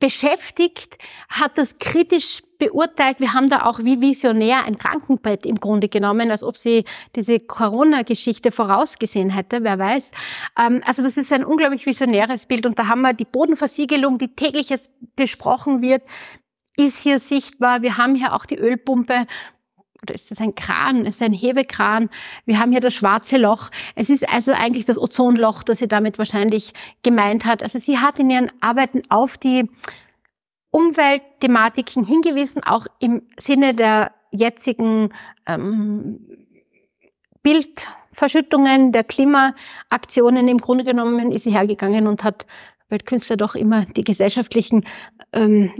beschäftigt, 0.03 0.99
hat 1.29 1.59
das 1.59 1.79
kritisch 1.79 2.43
beurteilt. 2.59 3.21
Wir 3.21 3.35
haben 3.35 3.49
da 3.49 3.67
auch 3.67 3.79
wie 3.81 4.01
visionär 4.01 4.65
ein 4.65 4.77
Krankenbett 4.77 5.47
im 5.47 5.57
Grunde 5.57 5.89
genommen, 5.89 6.31
als 6.33 6.43
ob 6.43 6.59
sie 6.59 6.85
diese 7.15 7.39
Corona-Geschichte 7.39 8.51
vorausgesehen 8.51 9.31
hätte, 9.31 9.63
wer 9.63 9.79
weiß. 9.79 10.11
Ähm, 10.59 10.83
also 10.85 11.05
das 11.05 11.17
ist 11.17 11.33
ein 11.33 11.45
unglaublich 11.45 11.87
visionäres 11.87 12.47
Bild 12.47 12.67
und 12.67 12.81
da 12.81 12.89
haben 12.89 13.03
wir 13.03 13.13
die 13.13 13.25
Bodenversiegelung, 13.25 14.19
die 14.19 14.35
täglich 14.35 14.71
jetzt 14.71 14.91
besprochen 15.15 15.83
wird, 15.83 16.03
ist 16.77 16.99
hier 16.99 17.21
sichtbar. 17.21 17.83
Wir 17.83 17.97
haben 17.97 18.17
hier 18.17 18.35
auch 18.35 18.45
die 18.45 18.59
Ölpumpe, 18.59 19.29
oder 20.03 20.15
ist 20.15 20.31
das 20.31 20.41
ein 20.41 20.55
Kran, 20.55 21.07
ist 21.07 21.23
ein 21.23 21.33
Hebekran. 21.33 22.11
Wir 22.45 22.59
haben 22.59 22.73
hier 22.73 22.81
das 22.81 22.95
schwarze 22.95 23.37
Loch. 23.37 23.71
Es 23.95 24.11
ist 24.11 24.29
also 24.29 24.53
eigentlich 24.53 24.85
das 24.85 24.99
Ozonloch, 24.99 25.63
das 25.63 25.79
sie 25.79 25.87
damit 25.87 26.19
wahrscheinlich 26.19 26.73
gemeint 27.03 27.45
hat. 27.45 27.63
Also 27.63 27.79
sie 27.79 27.99
hat 27.99 28.19
in 28.19 28.29
ihren 28.29 28.51
Arbeiten 28.61 29.03
auf 29.11 29.39
die 29.39 29.71
Umweltthematiken 30.73 32.05
hingewiesen, 32.05 32.65
auch 32.65 32.87
im 32.99 33.23
Sinne 33.39 33.75
der 33.75 34.13
jetzigen 34.33 35.11
ähm, 35.47 36.19
Bildverschüttungen, 37.43 38.91
der 38.91 39.05
Klimaaktionen. 39.05 40.49
Im 40.49 40.59
Grunde 40.59 40.83
genommen 40.83 41.31
ist 41.31 41.45
sie 41.45 41.53
hergegangen 41.53 42.09
und 42.09 42.25
hat, 42.25 42.47
weil 42.89 43.01
Künstler 43.01 43.37
doch 43.37 43.55
immer 43.55 43.85
die 43.85 44.05
gesellschaftlichen 44.05 44.85
ähm, 45.33 45.73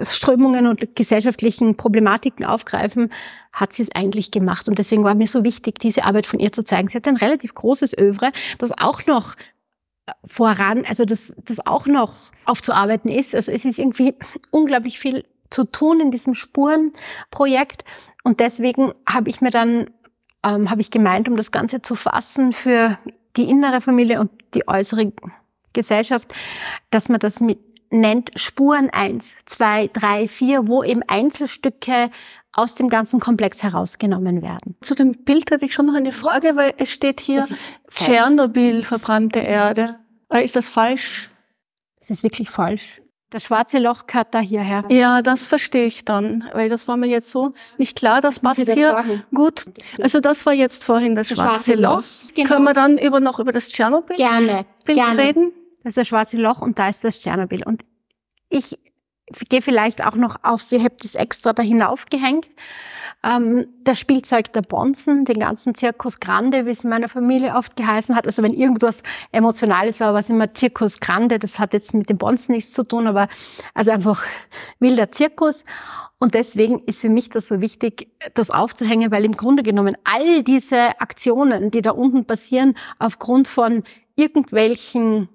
Strömungen 0.00 0.66
und 0.66 0.96
gesellschaftlichen 0.96 1.76
Problematiken 1.76 2.46
aufgreifen, 2.46 3.10
hat 3.52 3.72
sie 3.72 3.82
es 3.82 3.92
eigentlich 3.94 4.30
gemacht. 4.30 4.68
Und 4.68 4.78
deswegen 4.78 5.04
war 5.04 5.14
mir 5.14 5.26
so 5.26 5.44
wichtig, 5.44 5.78
diese 5.78 6.04
Arbeit 6.04 6.26
von 6.26 6.40
ihr 6.40 6.52
zu 6.52 6.64
zeigen. 6.64 6.88
Sie 6.88 6.96
hat 6.96 7.06
ein 7.06 7.16
relativ 7.16 7.54
großes 7.54 7.96
Övre, 7.98 8.32
das 8.58 8.72
auch 8.76 9.06
noch 9.06 9.34
voran, 10.24 10.84
also 10.88 11.04
das, 11.04 11.34
das 11.44 11.64
auch 11.66 11.86
noch 11.86 12.12
aufzuarbeiten 12.46 13.10
ist. 13.10 13.34
Also 13.34 13.52
es 13.52 13.64
ist 13.64 13.78
irgendwie 13.78 14.14
unglaublich 14.50 14.98
viel 14.98 15.24
zu 15.50 15.64
tun 15.64 16.00
in 16.00 16.10
diesem 16.10 16.34
Spurenprojekt. 16.34 17.84
Und 18.24 18.40
deswegen 18.40 18.92
habe 19.06 19.28
ich 19.30 19.40
mir 19.40 19.50
dann, 19.50 19.90
ähm, 20.42 20.70
habe 20.70 20.80
ich 20.80 20.90
gemeint, 20.90 21.28
um 21.28 21.36
das 21.36 21.50
Ganze 21.50 21.82
zu 21.82 21.94
fassen 21.94 22.52
für 22.52 22.98
die 23.36 23.48
innere 23.48 23.80
Familie 23.80 24.20
und 24.20 24.30
die 24.54 24.66
äußere 24.66 25.12
Gesellschaft, 25.72 26.32
dass 26.90 27.08
man 27.08 27.20
das 27.20 27.40
mit 27.40 27.58
nennt 27.92 28.30
Spuren 28.36 28.90
eins, 28.90 29.36
zwei, 29.46 29.88
drei, 29.92 30.28
vier, 30.28 30.66
wo 30.66 30.82
eben 30.82 31.02
Einzelstücke 31.06 32.10
aus 32.54 32.74
dem 32.74 32.88
ganzen 32.88 33.20
Komplex 33.20 33.62
herausgenommen 33.62 34.42
werden. 34.42 34.76
Zu 34.82 34.94
dem 34.94 35.12
Bild 35.24 35.50
hatte 35.50 35.64
ich 35.64 35.72
schon 35.72 35.86
noch 35.86 35.94
eine 35.94 36.12
Frage, 36.12 36.56
weil 36.56 36.74
es 36.76 36.90
steht 36.90 37.20
hier 37.20 37.46
Tschernobyl, 37.94 38.82
verbrannte 38.82 39.40
Erde. 39.40 39.96
Äh, 40.28 40.44
ist 40.44 40.56
das 40.56 40.68
falsch? 40.68 41.30
Das 41.98 42.10
ist 42.10 42.22
wirklich 42.22 42.50
falsch. 42.50 43.00
Das 43.30 43.44
schwarze 43.44 43.78
Loch 43.78 44.06
gehört 44.06 44.34
da 44.34 44.40
hierher. 44.40 44.84
Ja, 44.90 45.22
das 45.22 45.46
verstehe 45.46 45.86
ich 45.86 46.04
dann, 46.04 46.44
weil 46.52 46.68
das 46.68 46.86
war 46.86 46.98
mir 46.98 47.06
jetzt 47.06 47.30
so 47.30 47.54
nicht 47.78 47.96
klar. 47.96 48.20
Das 48.20 48.40
passt 48.40 48.70
hier 48.70 48.90
sagen? 48.90 49.22
gut. 49.32 49.64
Also 50.02 50.20
das 50.20 50.44
war 50.44 50.52
jetzt 50.52 50.84
vorhin 50.84 51.14
das, 51.14 51.28
das 51.28 51.38
schwarze, 51.38 51.72
schwarze, 51.72 51.74
Loch. 51.80 51.96
Loch. 51.96 52.34
Genau. 52.34 52.48
Können 52.48 52.64
wir 52.64 52.74
dann 52.74 52.98
über, 52.98 53.20
noch 53.20 53.38
über 53.38 53.52
das 53.52 53.68
Tschernobyl 53.68 54.16
gerne, 54.16 54.66
gerne. 54.84 55.18
reden? 55.18 55.51
Das 55.82 55.90
ist 55.90 55.96
das 55.96 56.08
schwarze 56.08 56.36
Loch 56.36 56.60
und 56.60 56.78
da 56.78 56.88
ist 56.88 57.04
das 57.04 57.20
Tschernobyl. 57.20 57.64
Und 57.64 57.84
ich 58.48 58.78
gehe 59.48 59.62
vielleicht 59.62 60.04
auch 60.04 60.14
noch 60.14 60.36
auf, 60.42 60.70
wir 60.70 60.80
haben 60.80 60.96
das 61.00 61.14
extra 61.14 61.52
da 61.52 61.62
hinaufgehängt. 61.62 62.46
Ähm, 63.24 63.68
das 63.84 64.00
Spielzeug 64.00 64.52
der 64.52 64.62
Bonzen, 64.62 65.24
den 65.24 65.38
ganzen 65.38 65.76
Zirkus 65.76 66.18
Grande, 66.18 66.66
wie 66.66 66.70
es 66.70 66.82
in 66.82 66.90
meiner 66.90 67.08
Familie 67.08 67.54
oft 67.54 67.76
geheißen 67.76 68.16
hat. 68.16 68.26
Also 68.26 68.42
wenn 68.42 68.52
irgendwas 68.52 69.02
Emotionales 69.30 70.00
war, 70.00 70.12
war 70.12 70.20
es 70.20 70.28
immer 70.28 70.52
Zirkus 70.54 70.98
Grande. 70.98 71.38
Das 71.38 71.60
hat 71.60 71.72
jetzt 71.72 71.94
mit 71.94 72.08
den 72.08 72.18
Bonzen 72.18 72.52
nichts 72.52 72.72
zu 72.72 72.82
tun, 72.82 73.06
aber 73.06 73.28
also 73.74 73.92
einfach 73.92 74.24
wilder 74.80 75.12
Zirkus. 75.12 75.62
Und 76.18 76.34
deswegen 76.34 76.80
ist 76.80 77.00
für 77.00 77.10
mich 77.10 77.28
das 77.28 77.48
so 77.48 77.60
wichtig, 77.60 78.08
das 78.34 78.50
aufzuhängen, 78.50 79.12
weil 79.12 79.24
im 79.24 79.36
Grunde 79.36 79.62
genommen 79.62 79.96
all 80.04 80.42
diese 80.42 81.00
Aktionen, 81.00 81.70
die 81.70 81.82
da 81.82 81.92
unten 81.92 82.24
passieren, 82.26 82.74
aufgrund 82.98 83.46
von 83.46 83.84
irgendwelchen 84.16 85.28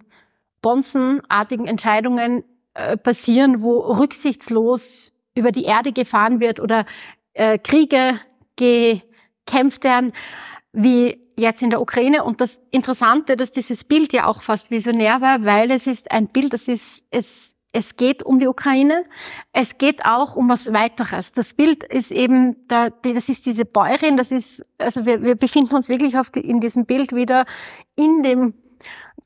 bonzenartigen 0.62 1.68
Entscheidungen 1.68 2.44
äh, 2.74 2.98
passieren, 2.98 3.62
wo 3.62 3.80
rücksichtslos 3.80 5.12
über 5.36 5.52
die 5.52 5.64
Erde 5.64 5.92
gefahren 5.92 6.40
wird 6.40 6.60
oder 6.60 6.86
äh, 7.34 7.58
Kriege 7.60 8.20
gekämpft 8.56 9.84
werden, 9.84 10.14
wie 10.74 11.28
jetzt 11.38 11.62
in 11.62 11.70
der 11.70 11.82
Ukraine. 11.82 12.24
Und 12.24 12.42
das 12.42 12.60
Interessante, 12.72 13.38
dass 13.38 13.52
dieses 13.52 13.84
Bild 13.84 14.14
ja 14.14 14.26
auch 14.26 14.42
fast 14.42 14.72
visionär 14.72 15.22
war, 15.22 15.46
weil 15.46 15.72
es 15.72 15.88
ist 15.88 16.12
ein 16.12 16.28
Bild, 16.28 16.54
das 16.54 16.68
ist, 16.68 17.06
es, 17.12 17.56
es 17.72 17.96
geht 17.96 18.24
um 18.24 18.40
die 18.40 18.48
Ukraine. 18.48 19.06
Es 19.54 19.78
geht 19.78 20.06
auch 20.06 20.36
um 20.36 20.50
was 20.50 20.74
weiteres. 20.74 21.32
Das 21.32 21.54
Bild 21.54 21.84
ist 21.84 22.12
eben, 22.12 22.56
da, 22.68 22.90
das 22.90 23.30
ist 23.30 23.46
diese 23.46 23.66
Bäuerin, 23.66 24.18
das 24.18 24.32
ist, 24.32 24.64
also 24.78 25.06
wir, 25.06 25.22
wir 25.22 25.36
befinden 25.36 25.76
uns 25.76 25.90
wirklich 25.90 26.18
auf 26.18 26.32
die, 26.32 26.42
in 26.42 26.60
diesem 26.60 26.86
Bild 26.86 27.14
wieder 27.14 27.46
in 27.96 28.24
dem 28.24 28.54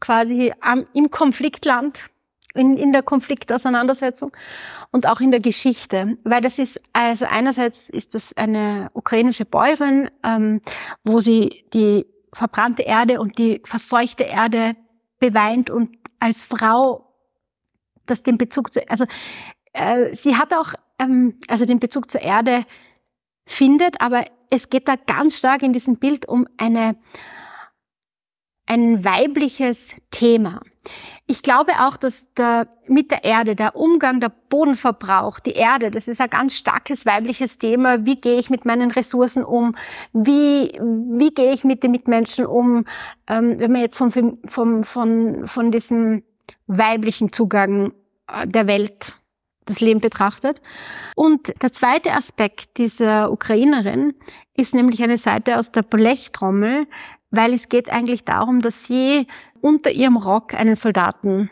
quasi 0.01 0.51
am, 0.59 0.83
im 0.93 1.09
Konfliktland, 1.09 2.09
in, 2.53 2.75
in 2.75 2.91
der 2.91 3.03
Konfliktauseinandersetzung 3.03 4.33
und 4.91 5.07
auch 5.07 5.21
in 5.21 5.31
der 5.31 5.39
Geschichte. 5.39 6.17
Weil 6.25 6.41
das 6.41 6.59
ist, 6.59 6.81
also 6.91 7.25
einerseits 7.25 7.89
ist 7.89 8.13
das 8.13 8.35
eine 8.35 8.89
ukrainische 8.93 9.45
Bäuerin, 9.45 10.09
ähm, 10.23 10.59
wo 11.05 11.21
sie 11.21 11.63
die 11.73 12.05
verbrannte 12.33 12.83
Erde 12.83 13.21
und 13.21 13.37
die 13.37 13.61
verseuchte 13.63 14.23
Erde 14.23 14.75
beweint 15.19 15.69
und 15.69 15.97
als 16.19 16.43
Frau 16.43 17.07
das 18.05 18.23
den 18.23 18.37
Bezug 18.37 18.73
zu, 18.73 18.81
also 18.89 19.05
äh, 19.73 20.13
sie 20.13 20.35
hat 20.35 20.53
auch 20.53 20.73
ähm, 20.99 21.39
also 21.47 21.65
den 21.65 21.79
Bezug 21.79 22.11
zur 22.11 22.21
Erde 22.21 22.65
findet, 23.45 24.01
aber 24.01 24.25
es 24.49 24.69
geht 24.69 24.87
da 24.87 24.95
ganz 24.95 25.37
stark 25.37 25.63
in 25.63 25.73
diesem 25.73 25.97
Bild 25.97 26.27
um 26.27 26.47
eine 26.57 26.95
ein 28.71 29.03
weibliches 29.03 29.97
Thema. 30.11 30.61
Ich 31.27 31.43
glaube 31.43 31.73
auch, 31.79 31.97
dass 31.97 32.33
der, 32.35 32.67
mit 32.87 33.11
der 33.11 33.25
Erde, 33.25 33.53
der 33.55 33.75
Umgang, 33.75 34.21
der 34.21 34.29
Bodenverbrauch, 34.29 35.39
die 35.41 35.51
Erde, 35.51 35.91
das 35.91 36.07
ist 36.07 36.21
ein 36.21 36.29
ganz 36.29 36.55
starkes 36.55 37.05
weibliches 37.05 37.57
Thema. 37.57 38.05
Wie 38.05 38.15
gehe 38.15 38.39
ich 38.39 38.49
mit 38.49 38.63
meinen 38.63 38.91
Ressourcen 38.91 39.43
um? 39.43 39.75
Wie, 40.13 40.71
wie 40.79 41.33
gehe 41.33 41.53
ich 41.53 41.65
mit 41.65 41.83
den 41.83 41.91
Mitmenschen 41.91 42.45
um? 42.45 42.85
Ähm, 43.27 43.59
wenn 43.59 43.73
man 43.73 43.81
jetzt 43.81 43.97
von, 43.97 44.09
von, 44.45 44.83
von, 44.85 45.45
von 45.45 45.71
diesem 45.71 46.23
weiblichen 46.67 47.33
Zugang 47.33 47.91
äh, 48.27 48.47
der 48.47 48.67
Welt 48.67 49.17
das 49.65 49.81
Leben 49.81 49.99
betrachtet. 49.99 50.61
Und 51.15 51.53
der 51.61 51.71
zweite 51.71 52.13
Aspekt 52.13 52.77
dieser 52.77 53.31
Ukrainerin 53.31 54.13
ist 54.55 54.73
nämlich 54.73 55.03
eine 55.03 55.17
Seite 55.17 55.59
aus 55.59 55.71
der 55.71 55.83
Blechtrommel, 55.83 56.87
weil 57.31 57.53
es 57.53 57.69
geht 57.69 57.89
eigentlich 57.89 58.23
darum, 58.23 58.61
dass 58.61 58.85
sie 58.85 59.27
unter 59.61 59.91
ihrem 59.91 60.17
Rock 60.17 60.53
einen 60.53 60.75
Soldaten 60.75 61.49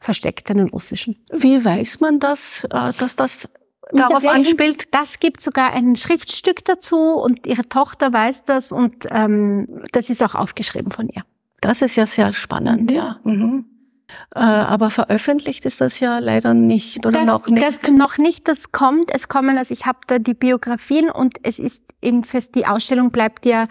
versteckt, 0.00 0.50
einen 0.50 0.68
russischen. 0.68 1.16
Wie 1.32 1.64
weiß 1.64 2.00
man 2.00 2.18
das, 2.18 2.64
äh, 2.70 2.92
dass 2.98 3.16
das 3.16 3.48
darauf 3.92 4.26
anspielt? 4.26 4.92
Das 4.92 5.20
gibt 5.20 5.40
sogar 5.40 5.72
ein 5.72 5.96
Schriftstück 5.96 6.64
dazu 6.64 6.96
und 6.96 7.46
ihre 7.46 7.68
Tochter 7.68 8.12
weiß 8.12 8.44
das 8.44 8.72
und 8.72 9.06
ähm, 9.10 9.84
das 9.92 10.10
ist 10.10 10.22
auch 10.22 10.34
aufgeschrieben 10.34 10.90
von 10.90 11.08
ihr. 11.08 11.22
Das 11.60 11.82
ist 11.82 11.96
ja 11.96 12.06
sehr 12.06 12.32
spannend, 12.32 12.90
mhm. 12.90 12.96
ja. 12.96 13.20
Mhm. 13.24 13.64
Äh, 14.34 14.40
aber 14.40 14.90
veröffentlicht 14.90 15.64
ist 15.64 15.80
das 15.80 16.00
ja 16.00 16.18
leider 16.18 16.54
nicht 16.54 17.04
oder 17.06 17.24
das, 17.24 17.26
noch 17.26 17.48
nicht. 17.48 17.62
Das 17.62 17.90
noch 17.90 18.18
nicht, 18.18 18.48
das 18.48 18.72
kommt. 18.72 19.12
Es 19.12 19.28
kommen, 19.28 19.58
also 19.58 19.72
ich 19.72 19.86
habe 19.86 19.98
da 20.06 20.18
die 20.18 20.34
Biografien 20.34 21.10
und 21.10 21.38
es 21.42 21.58
ist 21.58 21.94
eben 22.02 22.22
fest, 22.22 22.54
die 22.54 22.66
Ausstellung 22.66 23.10
bleibt 23.10 23.46
ja 23.46 23.66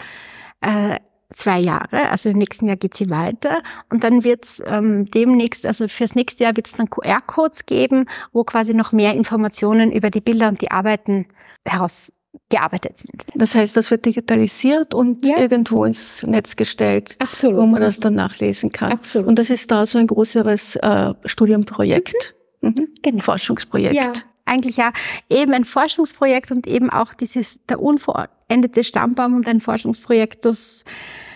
äh, 0.62 0.98
zwei 1.34 1.60
Jahre, 1.60 2.10
also 2.12 2.30
im 2.30 2.38
nächsten 2.38 2.68
Jahr 2.68 2.78
geht 2.78 2.94
sie 2.96 3.10
weiter 3.10 3.62
und 3.92 4.04
dann 4.04 4.24
wird 4.24 4.46
es 4.46 4.64
ähm, 4.66 5.06
demnächst, 5.06 5.66
also 5.66 5.88
fürs 5.88 6.16
nächste 6.16 6.44
Jahr 6.44 6.56
wird 6.56 6.68
es 6.68 6.74
dann 6.74 6.90
QR-Codes 6.90 7.66
geben, 7.66 8.06
wo 8.32 8.44
quasi 8.44 8.74
noch 8.74 8.92
mehr 8.92 9.14
Informationen 9.16 9.92
über 9.92 10.10
die 10.10 10.22
Bilder 10.22 10.48
und 10.50 10.62
die 10.62 10.72
Arbeiten 10.72 11.26
heraus 11.66 12.14
gearbeitet 12.50 12.98
sind. 12.98 13.26
Das 13.34 13.56
heißt, 13.56 13.76
das 13.78 13.90
wird 13.92 14.06
digitalisiert 14.06 14.94
und 14.94 15.26
Ja. 15.26 15.38
irgendwo 15.38 15.86
ins 15.86 16.22
Netz 16.24 16.56
gestellt, 16.56 17.16
Absolut. 17.20 17.58
wo 17.58 17.66
man 17.66 17.82
das 17.82 18.00
dann 18.00 18.14
nachlesen 18.16 18.70
kann. 18.72 18.92
Absolut. 18.92 19.28
Und 19.28 19.40
das 19.40 19.50
ist 19.50 19.72
da 19.72 19.86
so 19.86 19.98
ein 19.98 20.08
größeres 20.08 20.76
äh, 20.78 21.14
Studienprojekt, 21.26 22.36
mhm. 22.62 22.90
Genau. 23.02 23.24
Forschungsprojekt. 23.24 23.96
Ja, 23.96 24.12
eigentlich 24.46 24.78
ja. 24.78 24.92
Eben 25.30 25.54
ein 25.54 25.66
Forschungsprojekt 25.66 26.52
und 26.52 26.68
eben 26.68 26.90
auch 26.90 27.14
dieses, 27.14 27.66
der 27.66 27.82
unvollendete 27.82 28.84
Stammbaum 28.84 29.36
und 29.36 29.48
ein 29.48 29.60
Forschungsprojekt, 29.60 30.46
das 30.46 30.86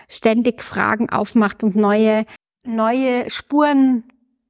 ständig 0.07 0.61
Fragen 0.61 1.09
aufmacht 1.09 1.63
und 1.63 1.75
neue, 1.75 2.25
neue 2.63 3.29
Spuren 3.29 4.03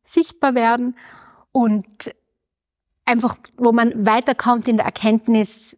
sichtbar 0.03 0.55
werden 0.55 0.95
und 1.51 2.13
einfach, 3.05 3.37
wo 3.57 3.71
man 3.71 4.05
weiterkommt 4.05 4.67
in 4.67 4.77
der 4.77 4.85
Erkenntnis, 4.85 5.77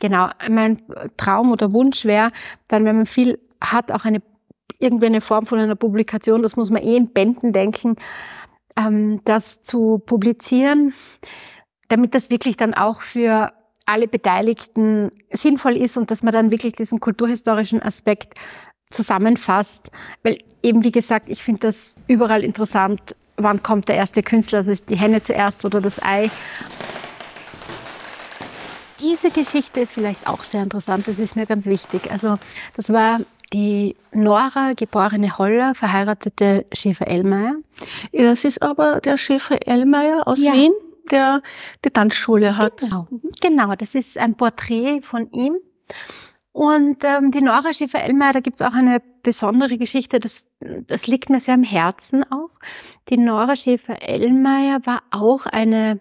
genau, 0.00 0.28
mein 0.50 0.80
Traum 1.16 1.52
oder 1.52 1.72
Wunsch 1.72 2.04
wäre, 2.04 2.30
dann, 2.68 2.84
wenn 2.84 2.96
man 2.96 3.06
viel 3.06 3.38
hat, 3.60 3.92
auch 3.92 4.04
eine, 4.04 4.22
irgendwie 4.78 5.06
eine 5.06 5.20
Form 5.20 5.46
von 5.46 5.58
einer 5.58 5.76
Publikation, 5.76 6.42
das 6.42 6.56
muss 6.56 6.70
man 6.70 6.82
eh 6.82 6.96
in 6.96 7.12
Bänden 7.12 7.52
denken, 7.52 7.96
ähm, 8.76 9.20
das 9.24 9.62
zu 9.62 9.98
publizieren, 9.98 10.92
damit 11.88 12.14
das 12.14 12.30
wirklich 12.30 12.56
dann 12.56 12.74
auch 12.74 13.02
für 13.02 13.52
alle 13.86 14.06
Beteiligten 14.06 15.10
sinnvoll 15.30 15.76
ist 15.76 15.96
und 15.96 16.10
dass 16.10 16.22
man 16.22 16.32
dann 16.32 16.50
wirklich 16.50 16.74
diesen 16.74 17.00
kulturhistorischen 17.00 17.82
Aspekt 17.82 18.34
zusammenfasst. 18.90 19.90
Weil 20.22 20.38
eben, 20.62 20.84
wie 20.84 20.92
gesagt, 20.92 21.28
ich 21.28 21.42
finde 21.42 21.60
das 21.60 21.96
überall 22.06 22.44
interessant, 22.44 23.16
wann 23.36 23.62
kommt 23.62 23.88
der 23.88 23.96
erste 23.96 24.22
Künstler, 24.22 24.58
also 24.58 24.70
ist 24.70 24.90
die 24.90 24.96
Henne 24.96 25.22
zuerst 25.22 25.64
oder 25.64 25.80
das 25.80 26.02
Ei. 26.02 26.30
Diese 29.00 29.30
Geschichte 29.30 29.80
ist 29.80 29.92
vielleicht 29.92 30.26
auch 30.26 30.42
sehr 30.42 30.62
interessant, 30.62 31.06
das 31.06 31.18
ist 31.18 31.36
mir 31.36 31.46
ganz 31.46 31.66
wichtig. 31.66 32.10
Also 32.10 32.36
das 32.74 32.92
war 32.92 33.20
die 33.52 33.94
Nora, 34.12 34.72
geborene 34.76 35.38
Holler, 35.38 35.74
verheiratete 35.74 36.66
Schäfer-Ellmeier. 36.72 37.54
Das 38.12 38.44
ist 38.44 38.60
aber 38.60 39.00
der 39.00 39.16
Schäfer 39.16 39.66
Ellmeier 39.66 40.26
aus 40.26 40.40
Ja. 40.40 40.52
Wien, 40.52 40.72
der 41.08 41.42
die 41.84 41.90
Tanzschule 41.90 42.56
hat. 42.56 42.78
Genau. 42.78 43.06
genau, 43.40 43.74
das 43.74 43.94
ist 43.94 44.18
ein 44.18 44.36
Porträt 44.36 45.02
von 45.02 45.30
ihm. 45.32 45.56
Und 46.52 47.04
ähm, 47.04 47.30
die 47.30 47.40
Nora 47.40 47.72
Schäfer-Ellmeier, 47.72 48.32
da 48.32 48.40
gibt's 48.40 48.62
auch 48.62 48.74
eine 48.74 49.00
besondere 49.22 49.78
Geschichte, 49.78 50.18
das, 50.18 50.44
das 50.60 51.06
liegt 51.06 51.30
mir 51.30 51.38
sehr 51.38 51.54
am 51.54 51.62
Herzen 51.62 52.24
auch. 52.24 52.50
Die 53.08 53.16
Nora 53.16 53.54
Schäfer-Ellmeier 53.54 54.80
war 54.84 55.02
auch 55.10 55.46
eine 55.46 56.00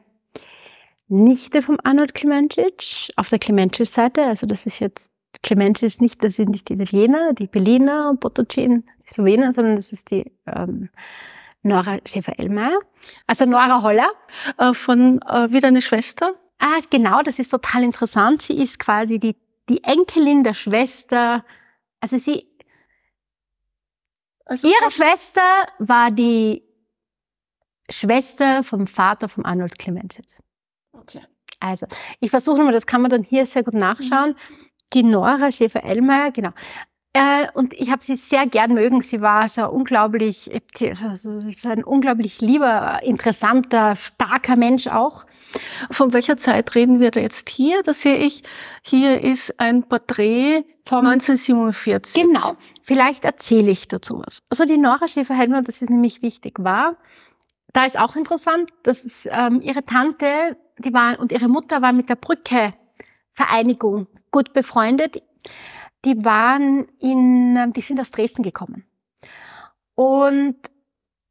Nichte 1.10 1.62
vom 1.62 1.78
Arnold 1.84 2.14
Klementschitsch 2.14 3.10
auf 3.16 3.30
der 3.30 3.40
Klementschitsch-Seite. 3.40 4.24
Also 4.24 4.48
das 4.48 4.66
ist 4.66 4.80
jetzt, 4.80 5.12
Klementschitsch 5.44 6.02
nicht, 6.02 6.24
das 6.24 6.38
sind 6.38 6.50
nicht 6.50 6.70
die 6.70 6.74
Italiener, 6.74 7.34
die 7.34 7.48
Berliner, 7.48 8.16
Potocin, 8.20 8.84
die 9.04 9.14
Slowener, 9.14 9.54
sondern 9.54 9.76
das 9.76 9.94
ist 9.94 10.10
die 10.12 10.32
ähm, 10.48 10.90
Nora 11.64 11.98
Schäfer-Ellmeier. 12.06 12.80
Also 13.26 13.46
Nora 13.46 13.82
Holler. 13.82 14.12
Äh, 14.58 14.74
von 14.74 15.22
äh, 15.22 15.52
wieder 15.52 15.68
eine 15.68 15.82
Schwester. 15.82 16.34
Ah, 16.60 16.80
genau, 16.90 17.22
das 17.22 17.40
ist 17.40 17.50
total 17.50 17.84
interessant. 17.84 18.42
Sie 18.42 18.62
ist 18.62 18.80
quasi 18.80 19.20
die, 19.20 19.36
die 19.70 19.84
Enkelin 19.84 20.44
der 20.44 20.54
Schwester. 20.54 21.44
Also 22.00 22.18
sie, 22.18 22.48
Also 24.46 24.68
ihre 24.68 24.92
Schwester 24.92 25.66
war 25.80 26.10
die 26.12 26.64
Schwester 27.90 28.64
vom 28.64 28.88
Vater 28.88 29.30
von 29.30 29.46
Arnold 29.46 29.78
Klementschitsch. 29.78 30.36
Okay. 30.94 31.22
Also, 31.60 31.88
ich 32.20 32.30
versuche 32.30 32.62
mal, 32.62 32.72
das 32.72 32.86
kann 32.86 33.02
man 33.02 33.10
dann 33.10 33.24
hier 33.24 33.46
sehr 33.46 33.64
gut 33.64 33.74
nachschauen. 33.74 34.36
Die 34.94 35.04
Nora 35.04 35.52
Schäfer-Ellmeier, 35.52 36.32
genau. 36.32 36.52
Äh, 37.18 37.48
und 37.56 37.74
ich 37.74 37.90
habe 37.90 38.04
sie 38.04 38.16
sehr 38.16 38.46
gern 38.46 38.76
mögen. 38.76 39.02
Sie 39.02 39.22
war 39.22 39.50
so 39.50 39.68
unglaublich, 39.70 40.52
also 41.02 41.70
ein 41.70 41.84
unglaublich 41.84 42.42
lieber, 42.42 43.00
interessanter, 43.04 43.96
starker 43.96 44.56
Mensch 44.56 44.88
auch. 44.88 45.26
Von 45.90 46.14
welcher 46.14 46.38
Zeit 46.38 46.76
reden 46.76 47.00
wir 47.00 47.10
da 47.10 47.20
jetzt 47.20 47.50
hier? 47.50 47.82
Da 47.82 47.94
sehe 47.94 48.18
ich, 48.18 48.44
hier 48.84 49.22
ist 49.24 49.60
ein 49.60 49.84
Porträt 49.84 50.64
Vom- 50.86 51.06
1947. 51.08 52.22
Genau. 52.22 52.56
Vielleicht 52.84 53.26
erzähle 53.26 53.72
ich 53.72 53.88
dazu 53.88 54.22
was. 54.24 54.40
Also 54.50 54.66
die 54.66 54.78
Nora 54.78 55.08
Schäfer-Hellmann, 55.08 55.64
das 55.64 55.82
ist 55.82 55.90
nämlich 55.90 56.22
wichtig, 56.22 56.56
war, 56.60 56.98
da 57.74 57.86
ist 57.86 57.98
auch 57.98 58.16
interessant, 58.16 58.70
dass 58.84 59.04
es, 59.04 59.28
ähm, 59.32 59.60
ihre 59.62 59.84
Tante, 59.84 60.56
die 60.78 60.94
war, 60.94 61.20
und 61.20 61.32
ihre 61.32 61.48
Mutter 61.48 61.82
war 61.82 61.94
mit 61.94 62.10
der 62.10 62.16
Brücke 62.16 62.74
Vereinigung 63.34 64.08
gut 64.32 64.54
befreundet. 64.54 65.22
Die 66.06 66.24
waren 66.24 66.88
in, 67.00 67.56
ähm, 67.58 67.74
die 67.74 67.82
sind 67.82 68.00
aus 68.00 68.12
Dresden 68.12 68.44
gekommen. 68.44 68.86
Und, 69.96 70.56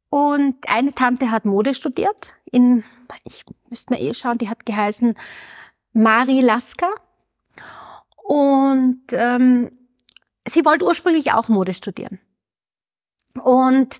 und 0.09 0.55
eine 0.67 0.93
Tante 0.93 1.31
hat 1.31 1.45
Mode 1.45 1.73
studiert 1.73 2.33
in, 2.51 2.83
ich 3.23 3.43
müsste 3.69 3.93
mir 3.93 4.01
eh 4.01 4.13
schauen, 4.13 4.37
die 4.37 4.49
hat 4.49 4.65
geheißen 4.65 5.15
Mari 5.93 6.41
Lasker. 6.41 6.89
Und 8.23 9.01
ähm, 9.11 9.71
sie 10.47 10.65
wollte 10.65 10.85
ursprünglich 10.85 11.31
auch 11.31 11.49
Mode 11.49 11.73
studieren. 11.73 12.19
Und, 13.43 13.99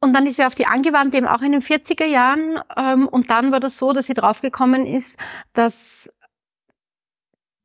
und 0.00 0.12
dann 0.12 0.26
ist 0.26 0.36
sie 0.36 0.44
auf 0.44 0.54
die 0.54 0.66
angewandte 0.66 1.16
eben 1.16 1.26
auch 1.26 1.42
in 1.42 1.52
den 1.52 1.62
40er 1.62 2.04
Jahren. 2.04 2.60
Ähm, 2.76 3.08
und 3.08 3.30
dann 3.30 3.50
war 3.50 3.60
das 3.60 3.76
so, 3.76 3.92
dass 3.92 4.06
sie 4.06 4.14
draufgekommen 4.14 4.86
ist, 4.86 5.18
dass 5.52 6.10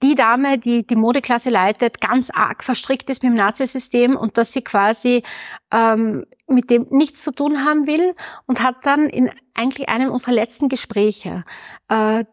die 0.03 0.15
Dame, 0.15 0.57
die 0.59 0.85
die 0.85 0.95
Modeklasse 0.95 1.49
leitet, 1.49 2.01
ganz 2.01 2.29
arg 2.29 2.63
verstrickt 2.63 3.09
ist 3.09 3.23
mit 3.23 3.31
dem 3.31 3.37
Nazisystem 3.37 4.15
und 4.17 4.37
dass 4.37 4.51
sie 4.51 4.61
quasi 4.61 5.23
ähm, 5.71 6.25
mit 6.47 6.69
dem 6.69 6.87
nichts 6.89 7.23
zu 7.23 7.31
tun 7.31 7.63
haben 7.65 7.87
will 7.87 8.13
und 8.45 8.61
hat 8.61 8.85
dann 8.85 9.07
in 9.07 9.31
eigentlich 9.53 9.89
einem 9.89 10.11
unserer 10.11 10.33
letzten 10.33 10.67
Gespräche 10.67 11.45
äh, 11.89 12.25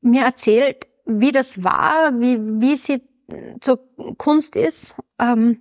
mir 0.00 0.22
erzählt, 0.22 0.86
wie 1.04 1.30
das 1.30 1.62
war, 1.62 2.18
wie, 2.18 2.38
wie 2.40 2.76
sie 2.76 3.02
zur 3.60 3.80
Kunst 4.16 4.56
ist. 4.56 4.94
Ähm, 5.18 5.60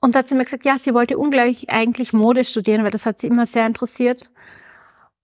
und 0.00 0.14
da 0.14 0.20
hat 0.20 0.28
sie 0.28 0.34
mir 0.34 0.44
gesagt, 0.44 0.64
ja, 0.64 0.78
sie 0.78 0.94
wollte 0.94 1.18
ungleich 1.18 1.68
eigentlich 1.68 2.12
Mode 2.12 2.44
studieren, 2.44 2.84
weil 2.84 2.90
das 2.90 3.04
hat 3.04 3.18
sie 3.18 3.26
immer 3.26 3.46
sehr 3.46 3.66
interessiert. 3.66 4.30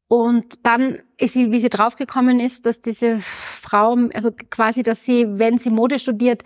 Und 0.08 0.64
dann 0.64 0.98
ist 1.18 1.34
sie, 1.34 1.50
wie 1.50 1.60
sie 1.60 1.68
draufgekommen 1.68 2.38
ist, 2.38 2.64
dass 2.66 2.80
diese 2.80 3.20
Frau, 3.20 3.96
also 4.14 4.30
quasi, 4.50 4.82
dass 4.82 5.04
sie, 5.04 5.26
wenn 5.28 5.58
sie 5.58 5.70
Mode 5.70 5.98
studiert, 5.98 6.42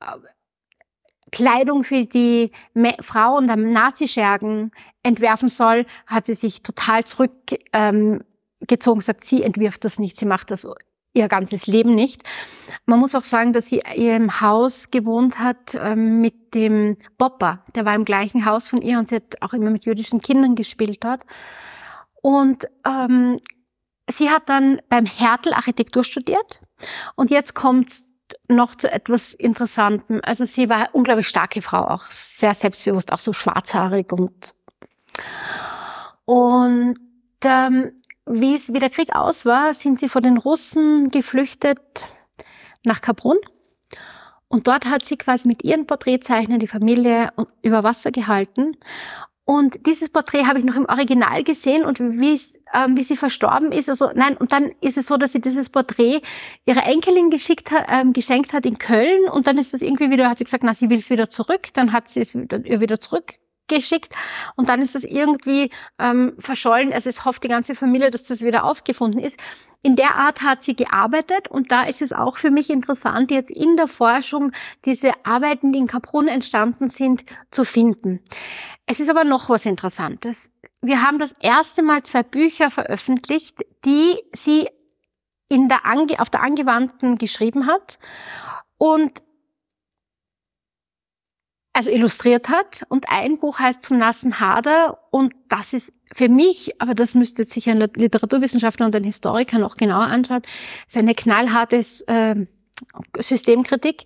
äh, 0.00 0.06
Kleidung 1.32 1.84
für 1.84 2.04
die 2.04 2.50
Frauen 3.00 3.46
der 3.46 3.56
Nazischergen 3.56 4.72
entwerfen 5.02 5.48
soll, 5.48 5.86
hat 6.06 6.26
sie 6.26 6.34
sich 6.34 6.62
total 6.62 7.04
zurückgezogen, 7.04 7.60
ähm, 7.72 9.00
sagt, 9.00 9.24
sie 9.24 9.44
entwirft 9.44 9.84
das 9.84 10.00
nicht, 10.00 10.16
sie 10.16 10.26
macht 10.26 10.50
das 10.50 10.66
ihr 11.12 11.28
ganzes 11.28 11.66
Leben 11.66 11.94
nicht. 11.94 12.22
Man 12.86 12.98
muss 12.98 13.14
auch 13.14 13.24
sagen, 13.24 13.52
dass 13.52 13.66
sie 13.66 13.82
ihrem 13.96 14.40
Haus 14.40 14.90
gewohnt 14.90 15.38
hat 15.38 15.74
ähm, 15.74 16.20
mit 16.20 16.54
dem 16.54 16.96
Popper. 17.18 17.64
Der 17.74 17.84
war 17.84 17.94
im 17.94 18.04
gleichen 18.04 18.44
Haus 18.44 18.68
von 18.68 18.80
ihr 18.82 18.98
und 18.98 19.08
sie 19.08 19.16
hat 19.16 19.40
auch 19.40 19.52
immer 19.52 19.70
mit 19.70 19.86
jüdischen 19.86 20.20
Kindern 20.20 20.54
gespielt 20.54 21.02
dort. 21.02 21.22
Und 22.22 22.66
ähm, 22.86 23.40
sie 24.08 24.30
hat 24.30 24.48
dann 24.48 24.80
beim 24.88 25.06
Hertel 25.06 25.52
Architektur 25.52 26.04
studiert. 26.04 26.60
Und 27.16 27.30
jetzt 27.30 27.54
kommt 27.54 27.90
noch 28.48 28.74
zu 28.74 28.90
etwas 28.90 29.34
Interessantem. 29.34 30.20
Also 30.22 30.44
sie 30.44 30.68
war 30.68 30.76
eine 30.76 30.90
unglaublich 30.92 31.28
starke 31.28 31.62
Frau, 31.62 31.84
auch 31.84 32.02
sehr 32.04 32.54
selbstbewusst, 32.54 33.12
auch 33.12 33.18
so 33.18 33.32
schwarzhaarig 33.32 34.12
und 34.12 34.54
und 36.24 36.98
ähm, 37.44 37.92
wie 38.26 38.54
es 38.54 38.72
wie 38.72 38.78
der 38.78 38.90
Krieg 38.90 39.14
aus 39.14 39.44
war, 39.44 39.74
sind 39.74 39.98
sie 39.98 40.08
vor 40.08 40.20
den 40.20 40.36
Russen 40.36 41.10
geflüchtet 41.10 41.80
nach 42.84 43.00
Kaprun. 43.00 43.36
Und 44.46 44.68
dort 44.68 44.86
hat 44.86 45.04
sie 45.04 45.16
quasi 45.16 45.48
mit 45.48 45.64
ihren 45.64 45.86
Porträtzeichnern 45.86 46.60
die 46.60 46.68
Familie 46.68 47.30
über 47.62 47.82
Wasser 47.82 48.12
gehalten. 48.12 48.76
Und 49.44 49.84
dieses 49.86 50.10
Porträt 50.10 50.46
habe 50.46 50.58
ich 50.58 50.64
noch 50.64 50.76
im 50.76 50.86
Original 50.86 51.42
gesehen 51.42 51.84
und 51.84 51.98
wie, 51.98 52.40
ähm, 52.72 52.96
wie 52.96 53.02
sie 53.02 53.16
verstorben 53.16 53.72
ist. 53.72 53.88
Also 53.88 54.10
nein, 54.14 54.36
und 54.36 54.52
dann 54.52 54.70
ist 54.80 54.96
es 54.96 55.06
so, 55.06 55.16
dass 55.16 55.32
sie 55.32 55.40
dieses 55.40 55.70
Porträt 55.70 56.20
ihrer 56.66 56.86
Enkelin 56.86 57.30
geschickt 57.30 57.72
hat, 57.72 57.86
ähm, 57.90 58.12
geschenkt 58.12 58.52
hat 58.52 58.64
in 58.64 58.78
Köln 58.78 59.28
und 59.28 59.46
dann 59.46 59.58
ist 59.58 59.74
das 59.74 59.82
irgendwie 59.82 60.10
wieder, 60.10 60.30
hat 60.30 60.38
sie 60.38 60.44
gesagt, 60.44 60.62
na, 60.62 60.72
sie 60.72 60.88
will 60.88 60.98
es 60.98 61.10
wieder 61.10 61.28
zurück. 61.28 61.68
Dann 61.74 61.92
hat 61.92 62.08
sie 62.08 62.20
es 62.20 62.34
wieder, 62.34 62.64
ihr 62.64 62.80
wieder 62.80 63.00
zurückgeschickt 63.70 64.14
und 64.56 64.68
dann 64.68 64.82
ist 64.82 64.94
das 64.94 65.04
irgendwie 65.04 65.70
ähm, 65.98 66.34
verschollen. 66.38 66.92
Also 66.92 67.08
es 67.08 67.24
hofft 67.24 67.44
die 67.44 67.48
ganze 67.48 67.74
Familie, 67.74 68.10
dass 68.10 68.24
das 68.24 68.42
wieder 68.42 68.64
aufgefunden 68.64 69.20
ist. 69.20 69.38
In 69.82 69.96
der 69.96 70.16
Art 70.16 70.42
hat 70.42 70.62
sie 70.62 70.76
gearbeitet 70.76 71.48
und 71.48 71.72
da 71.72 71.84
ist 71.84 72.02
es 72.02 72.12
auch 72.12 72.36
für 72.36 72.50
mich 72.50 72.68
interessant, 72.68 73.30
jetzt 73.30 73.50
in 73.50 73.76
der 73.76 73.88
Forschung 73.88 74.52
diese 74.84 75.12
Arbeiten, 75.24 75.72
die 75.72 75.78
in 75.78 75.86
Kaprun 75.86 76.28
entstanden 76.28 76.88
sind, 76.88 77.24
zu 77.50 77.64
finden. 77.64 78.20
Es 78.86 79.00
ist 79.00 79.08
aber 79.08 79.24
noch 79.24 79.48
was 79.48 79.64
Interessantes. 79.64 80.50
Wir 80.82 81.02
haben 81.02 81.18
das 81.18 81.34
erste 81.40 81.82
Mal 81.82 82.02
zwei 82.02 82.22
Bücher 82.22 82.70
veröffentlicht, 82.70 83.60
die 83.84 84.18
sie 84.34 84.68
in 85.48 85.68
der 85.68 85.80
auf 86.18 86.30
der 86.30 86.42
Angewandten 86.42 87.16
geschrieben 87.16 87.66
hat 87.66 87.98
und 88.78 89.22
also 91.80 91.90
illustriert 91.90 92.50
hat. 92.50 92.82
Und 92.88 93.06
ein 93.08 93.38
Buch 93.38 93.58
heißt 93.58 93.82
Zum 93.82 93.96
nassen 93.96 94.38
Hader. 94.38 94.98
Und 95.10 95.32
das 95.48 95.72
ist 95.72 95.92
für 96.12 96.28
mich, 96.28 96.78
aber 96.78 96.94
das 96.94 97.14
müsste 97.14 97.44
sich 97.44 97.70
ein 97.70 97.80
Literaturwissenschaftler 97.80 98.84
und 98.86 98.94
ein 98.94 99.04
Historiker 99.04 99.58
noch 99.58 99.76
genauer 99.76 100.04
anschauen, 100.04 100.42
ist 100.86 100.96
eine 100.98 101.14
knallharte 101.14 101.82
äh, 102.06 102.34
Systemkritik. 103.18 104.04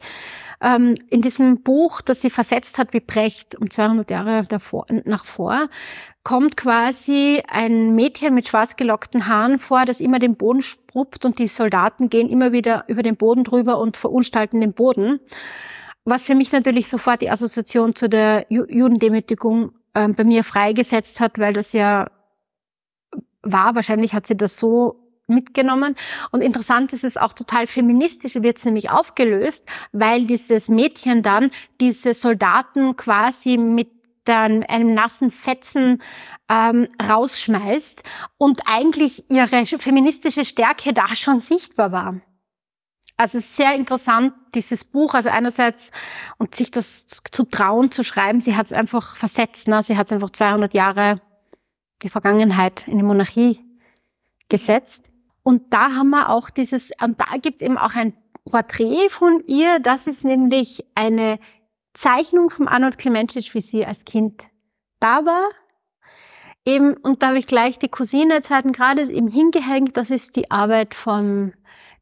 Ähm, 0.60 0.94
in 1.10 1.20
diesem 1.20 1.62
Buch, 1.62 2.00
das 2.00 2.20
sie 2.20 2.30
versetzt 2.30 2.78
hat 2.78 2.92
wie 2.92 3.00
Brecht 3.00 3.56
um 3.60 3.68
200 3.68 4.08
Jahre 4.08 4.42
davor, 4.48 4.86
nach 5.04 5.24
vor, 5.24 5.68
kommt 6.22 6.56
quasi 6.56 7.42
ein 7.48 7.96
Mädchen 7.96 8.34
mit 8.34 8.46
schwarz 8.46 8.76
gelockten 8.76 9.26
Haaren 9.26 9.58
vor, 9.58 9.84
das 9.84 10.00
immer 10.00 10.20
den 10.20 10.36
Boden 10.36 10.62
spruppt 10.62 11.24
und 11.24 11.40
die 11.40 11.48
Soldaten 11.48 12.08
gehen 12.08 12.28
immer 12.28 12.52
wieder 12.52 12.84
über 12.86 13.02
den 13.02 13.16
Boden 13.16 13.42
drüber 13.42 13.78
und 13.78 13.96
verunstalten 13.96 14.60
den 14.60 14.74
Boden. 14.74 15.18
Was 16.04 16.26
für 16.26 16.34
mich 16.34 16.52
natürlich 16.52 16.88
sofort 16.88 17.22
die 17.22 17.30
Assoziation 17.30 17.94
zu 17.94 18.08
der 18.08 18.46
Judendemütigung 18.50 19.72
äh, 19.94 20.08
bei 20.08 20.24
mir 20.24 20.44
freigesetzt 20.44 21.20
hat, 21.20 21.38
weil 21.38 21.54
das 21.54 21.72
ja 21.72 22.06
war. 23.42 23.74
Wahrscheinlich 23.74 24.14
hat 24.14 24.26
sie 24.26 24.36
das 24.36 24.58
so 24.58 25.00
mitgenommen. 25.26 25.96
Und 26.32 26.42
interessant 26.42 26.92
ist 26.92 27.04
es 27.04 27.16
auch 27.16 27.32
total 27.32 27.66
feministisch, 27.66 28.34
wird 28.34 28.58
es 28.58 28.64
nämlich 28.64 28.90
aufgelöst, 28.90 29.64
weil 29.92 30.26
dieses 30.26 30.68
Mädchen 30.68 31.22
dann 31.22 31.50
diese 31.80 32.12
Soldaten 32.12 32.96
quasi 32.96 33.56
mit 33.56 33.88
dann 34.24 34.62
einem 34.62 34.94
nassen 34.94 35.30
Fetzen 35.30 36.02
ähm, 36.50 36.88
rausschmeißt 37.06 38.02
und 38.38 38.62
eigentlich 38.66 39.30
ihre 39.30 39.66
feministische 39.66 40.46
Stärke 40.46 40.94
da 40.94 41.14
schon 41.14 41.40
sichtbar 41.40 41.92
war. 41.92 42.20
Also 43.16 43.38
sehr 43.38 43.74
interessant, 43.74 44.34
dieses 44.54 44.84
Buch. 44.84 45.14
Also 45.14 45.28
einerseits, 45.28 45.90
und 46.38 46.54
sich 46.54 46.70
das 46.70 47.06
zu 47.06 47.44
trauen, 47.44 47.90
zu 47.90 48.02
schreiben, 48.02 48.40
sie 48.40 48.56
hat 48.56 48.66
es 48.66 48.72
einfach 48.72 49.16
versetzt. 49.16 49.68
Ne? 49.68 49.82
Sie 49.82 49.96
hat 49.96 50.08
es 50.08 50.12
einfach 50.12 50.30
200 50.30 50.74
Jahre 50.74 51.20
die 52.02 52.08
Vergangenheit 52.08 52.88
in 52.88 52.98
die 52.98 53.04
Monarchie 53.04 53.60
gesetzt. 54.48 55.10
Und 55.42 55.72
da 55.72 55.92
haben 55.92 56.10
wir 56.10 56.30
auch 56.30 56.50
dieses, 56.50 56.90
und 57.02 57.20
da 57.20 57.36
gibt's 57.40 57.62
eben 57.62 57.78
auch 57.78 57.94
ein 57.94 58.14
Porträt 58.50 59.08
von 59.10 59.42
ihr. 59.46 59.78
Das 59.78 60.06
ist 60.06 60.24
nämlich 60.24 60.84
eine 60.94 61.38
Zeichnung 61.92 62.50
von 62.50 62.66
Arnold 62.66 62.98
Clementich, 62.98 63.54
wie 63.54 63.60
sie 63.60 63.86
als 63.86 64.04
Kind 64.04 64.48
da 65.00 65.24
war. 65.24 65.48
Eben, 66.66 66.94
und 66.96 67.22
da 67.22 67.28
habe 67.28 67.38
ich 67.38 67.46
gleich 67.46 67.78
die 67.78 67.88
Cousine 67.88 68.40
zweiten 68.40 68.72
Grades 68.72 69.10
eben 69.10 69.28
hingehängt. 69.28 69.96
Das 69.96 70.10
ist 70.10 70.34
die 70.34 70.50
Arbeit 70.50 70.94
vom 70.94 71.52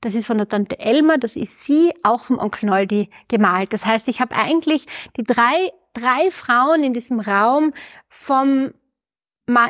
das 0.02 0.14
ist 0.14 0.26
von 0.26 0.36
der 0.36 0.48
Tante 0.48 0.78
Elma, 0.78 1.16
das 1.16 1.36
ist 1.36 1.64
sie, 1.64 1.92
auch 2.02 2.20
vom 2.26 2.38
Onkel 2.38 2.68
Noldi 2.68 3.08
gemalt. 3.28 3.72
Das 3.72 3.86
heißt, 3.86 4.08
ich 4.08 4.20
habe 4.20 4.36
eigentlich 4.36 4.86
die 5.16 5.22
drei, 5.22 5.72
drei 5.94 6.30
Frauen 6.30 6.82
in 6.84 6.92
diesem 6.92 7.20
Raum 7.20 7.72
vom 8.08 8.74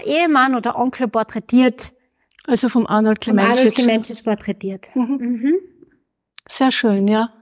Ehemann 0.04 0.54
oder 0.54 0.78
Onkel 0.78 1.06
porträtiert. 1.08 1.92
Also 2.46 2.68
vom 2.68 2.86
Arnold 2.86 3.20
Clementisch. 3.20 3.58
Arnold 3.58 3.74
Clementisch 3.74 4.22
porträtiert. 4.22 4.88
Mhm. 4.94 5.16
Mhm. 5.18 5.54
Sehr 6.48 6.72
schön, 6.72 7.06
ja. 7.06 7.32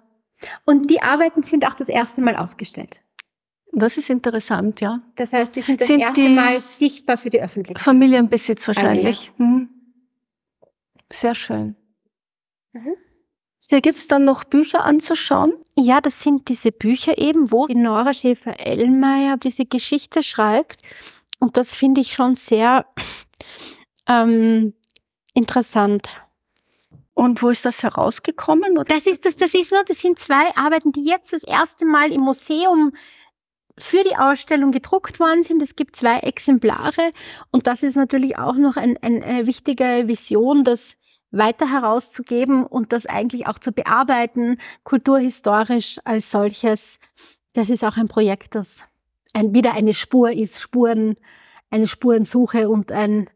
Und 0.65 0.91
die 0.91 1.01
Arbeiten 1.01 1.43
sind 1.43 1.67
auch 1.67 1.75
das 1.75 1.89
erste 1.89 2.21
Mal 2.21 2.37
ausgestellt. 2.37 3.01
Das 3.73 3.97
ist 3.97 4.11
interessant, 4.11 4.81
ja. 4.81 5.01
Das 5.15 5.33
heißt, 5.33 5.55
die 5.55 5.63
sind 5.63 5.81
das 5.81 5.87
sind 5.87 6.01
erste 6.01 6.29
Mal 6.29 6.61
sichtbar 6.61 7.19
für 7.19 7.31
die 7.31 7.41
Öffentlichkeit. 7.41 7.83
Familienbesitz 7.83 8.67
wahrscheinlich. 8.67 9.33
Mhm. 9.39 9.69
Sehr 11.13 11.35
schön. 11.35 11.77
Mhm. 12.73 12.97
Hier 13.69 13.81
gibt's 13.81 14.09
dann 14.09 14.25
noch 14.25 14.45
Bücher 14.45 14.85
anzuschauen. 14.85 15.53
Ja, 15.77 16.01
das 16.01 16.23
sind 16.23 16.49
diese 16.49 16.73
Bücher 16.73 17.19
eben, 17.19 17.53
wo 17.53 17.67
die 17.67 17.77
Nora 17.77 18.13
Schäfer-Ellmeier 18.13 19.37
diese 19.37 19.65
Geschichte 19.65 20.23
schreibt. 20.23 20.83
Und 21.39 21.57
das 21.57 21.75
finde 21.75 22.01
ich 22.01 22.13
schon 22.13 22.35
sehr 22.35 22.87
ähm, 24.09 24.75
interessant. 25.35 26.09
Und 27.15 27.43
wo 27.43 27.51
ist 27.51 27.65
das 27.65 27.83
herausgekommen? 27.83 28.79
Oder? 28.79 28.95
Das 28.95 29.07
ist 29.07 29.25
das, 29.25 29.37
das 29.37 29.55
ist 29.55 29.71
nur, 29.73 29.85
das 29.85 29.99
sind 29.99 30.19
zwei 30.19 30.55
Arbeiten, 30.57 30.91
die 30.91 31.05
jetzt 31.05 31.33
das 31.33 31.45
erste 31.45 31.85
Mal 31.85 32.13
im 32.13 32.23
Museum 32.23 32.93
für 33.79 34.03
die 34.05 34.17
Ausstellung 34.17 34.73
gedruckt 34.73 35.21
worden 35.21 35.43
sind. 35.43 35.63
Es 35.63 35.77
gibt 35.77 35.97
zwei 35.97 36.19
Exemplare 36.21 37.13
und 37.51 37.67
das 37.67 37.83
ist 37.83 37.97
natürlich 37.97 38.39
auch 38.39 38.55
noch 38.55 38.77
ein, 38.77 38.97
ein, 39.03 39.23
eine 39.23 39.47
wichtige 39.47 40.09
Vision, 40.09 40.65
dass 40.65 40.97
weiter 41.31 41.71
herauszugeben 41.71 42.65
und 42.65 42.93
das 42.93 43.07
eigentlich 43.07 43.47
auch 43.47 43.59
zu 43.59 43.73
bearbeiten, 43.73 44.59
kulturhistorisch 44.85 45.99
als 46.05 46.31
solches. 46.31 46.99
Das 47.53 47.71
ist 47.71 47.85
auch 47.85 47.97
ein 47.97 48.09
Projekt, 48.09 48.55
das 48.55 48.85
ein, 49.33 49.55
wieder 49.55 49.75
eine 49.75 49.95
Spur 49.95 50.33
ist, 50.33 50.61
Spuren, 50.61 51.17
eine 51.71 51.87
Spurensuche 51.87 52.69
und 52.69 52.91
ein, 52.93 53.29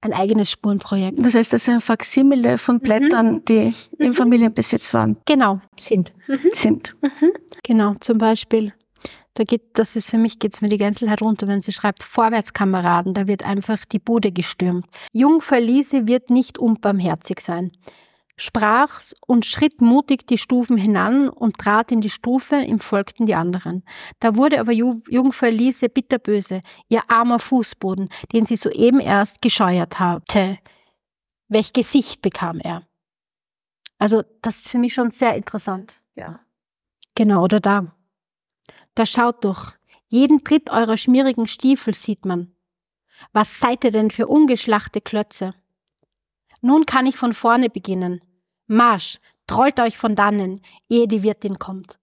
ein 0.00 0.12
eigenes 0.12 0.50
Spurenprojekt. 0.50 1.18
Das 1.24 1.34
heißt, 1.34 1.52
das 1.52 1.62
ist 1.62 1.68
ein 1.68 1.80
Faksimile 1.80 2.58
von 2.58 2.76
mhm. 2.76 2.80
Blättern, 2.80 3.32
mhm. 3.32 3.44
die 3.44 3.74
im 3.98 4.08
mhm. 4.08 4.14
Familienbesitz 4.14 4.92
waren. 4.94 5.16
Genau, 5.26 5.60
sind. 5.78 6.12
Mhm. 6.26 6.50
Sind. 6.54 6.96
Genau, 7.62 7.94
zum 8.00 8.18
Beispiel 8.18 8.72
da 9.38 9.44
geht, 9.44 9.78
das 9.78 9.94
ist 9.94 10.10
für 10.10 10.18
mich, 10.18 10.40
geht's 10.40 10.60
mir 10.60 10.68
die 10.68 10.78
Gänselheit 10.78 11.22
runter, 11.22 11.46
wenn 11.46 11.62
sie 11.62 11.70
schreibt, 11.70 12.02
Vorwärtskameraden, 12.02 13.14
da 13.14 13.28
wird 13.28 13.44
einfach 13.44 13.84
die 13.84 14.00
Bude 14.00 14.32
gestürmt. 14.32 14.86
Jungfer 15.12 15.60
Lise 15.60 16.08
wird 16.08 16.30
nicht 16.30 16.58
unbarmherzig 16.58 17.38
sein. 17.40 17.70
Sprach's 18.36 19.14
und 19.26 19.44
schritt 19.44 19.80
mutig 19.80 20.26
die 20.26 20.38
Stufen 20.38 20.76
hinan 20.76 21.28
und 21.28 21.58
trat 21.58 21.92
in 21.92 22.00
die 22.00 22.10
Stufe, 22.10 22.56
ihm 22.56 22.80
folgten 22.80 23.26
die 23.26 23.34
anderen. 23.34 23.84
Da 24.18 24.34
wurde 24.34 24.60
aber 24.60 24.72
Jungfer 24.72 25.50
Lise 25.50 25.88
bitterböse, 25.88 26.62
ihr 26.88 27.02
armer 27.08 27.38
Fußboden, 27.38 28.08
den 28.32 28.44
sie 28.44 28.56
soeben 28.56 29.00
erst 29.00 29.40
gescheuert 29.40 30.00
hatte. 30.00 30.58
Welch 31.48 31.72
Gesicht 31.72 32.22
bekam 32.22 32.58
er? 32.60 32.82
Also, 33.98 34.22
das 34.42 34.58
ist 34.58 34.68
für 34.68 34.78
mich 34.78 34.94
schon 34.94 35.10
sehr 35.10 35.34
interessant. 35.34 36.00
Ja. 36.14 36.40
Genau, 37.14 37.42
oder 37.42 37.58
da. 37.58 37.97
Da 38.98 39.06
schaut 39.06 39.44
doch, 39.44 39.74
jeden 40.08 40.42
Tritt 40.42 40.70
eurer 40.70 40.96
schmierigen 40.96 41.46
Stiefel 41.46 41.94
sieht 41.94 42.24
man. 42.24 42.52
Was 43.32 43.60
seid 43.60 43.84
ihr 43.84 43.92
denn 43.92 44.10
für 44.10 44.26
ungeschlachte 44.26 45.00
Klötze? 45.00 45.54
Nun 46.62 46.84
kann 46.84 47.06
ich 47.06 47.16
von 47.16 47.32
vorne 47.32 47.70
beginnen. 47.70 48.20
Marsch, 48.66 49.20
trollt 49.46 49.78
euch 49.78 49.96
von 49.96 50.16
dannen, 50.16 50.62
ehe 50.88 51.06
die 51.06 51.22
Wirtin 51.22 51.60
kommt. 51.60 52.00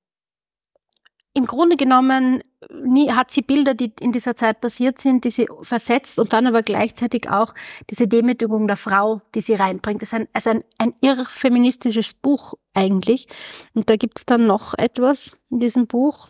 Im 1.33 1.45
Grunde 1.45 1.75
genommen 1.75 2.41
nie, 2.71 3.11
hat 3.11 3.29
sie 3.29 3.41
Bilder, 3.41 3.73
die 3.73 3.91
in 3.99 4.13
dieser 4.13 4.33
Zeit 4.33 4.61
passiert 4.61 4.97
sind, 4.97 5.25
die 5.25 5.31
sie 5.31 5.47
versetzt 5.63 6.17
und 6.17 6.31
dann 6.31 6.47
aber 6.47 6.63
gleichzeitig 6.63 7.29
auch 7.29 7.53
diese 7.89 8.07
Demütigung 8.07 8.67
der 8.67 8.77
Frau, 8.77 9.19
die 9.35 9.41
sie 9.41 9.55
reinbringt. 9.55 10.01
Das 10.01 10.13
ist 10.13 10.13
ein, 10.13 10.29
also 10.31 10.49
ein, 10.49 10.63
ein 10.77 10.95
irr 11.01 11.25
feministisches 11.25 12.13
Buch 12.13 12.53
eigentlich. 12.73 13.27
Und 13.73 13.89
da 13.89 13.97
gibt's 13.97 14.25
dann 14.25 14.47
noch 14.47 14.75
etwas 14.75 15.35
in 15.49 15.59
diesem 15.59 15.87
Buch. 15.87 16.29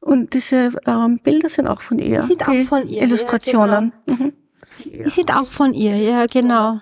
Und 0.00 0.34
diese 0.34 0.72
ähm, 0.86 1.20
Bilder 1.22 1.48
sind 1.48 1.66
auch 1.66 1.82
von 1.82 1.98
ihr. 1.98 2.20
Die 2.20 2.26
sind 2.26 2.48
auch 2.48 2.64
von 2.64 2.88
ihr. 2.88 3.02
Illustrationen. 3.02 3.92
Ja, 4.06 4.14
genau. 4.14 4.24
mhm. 4.24 4.32
Die 4.84 5.10
sind 5.10 5.34
auch 5.34 5.46
von 5.46 5.74
ihr, 5.74 5.96
ja, 5.96 6.26
genau. 6.26 6.80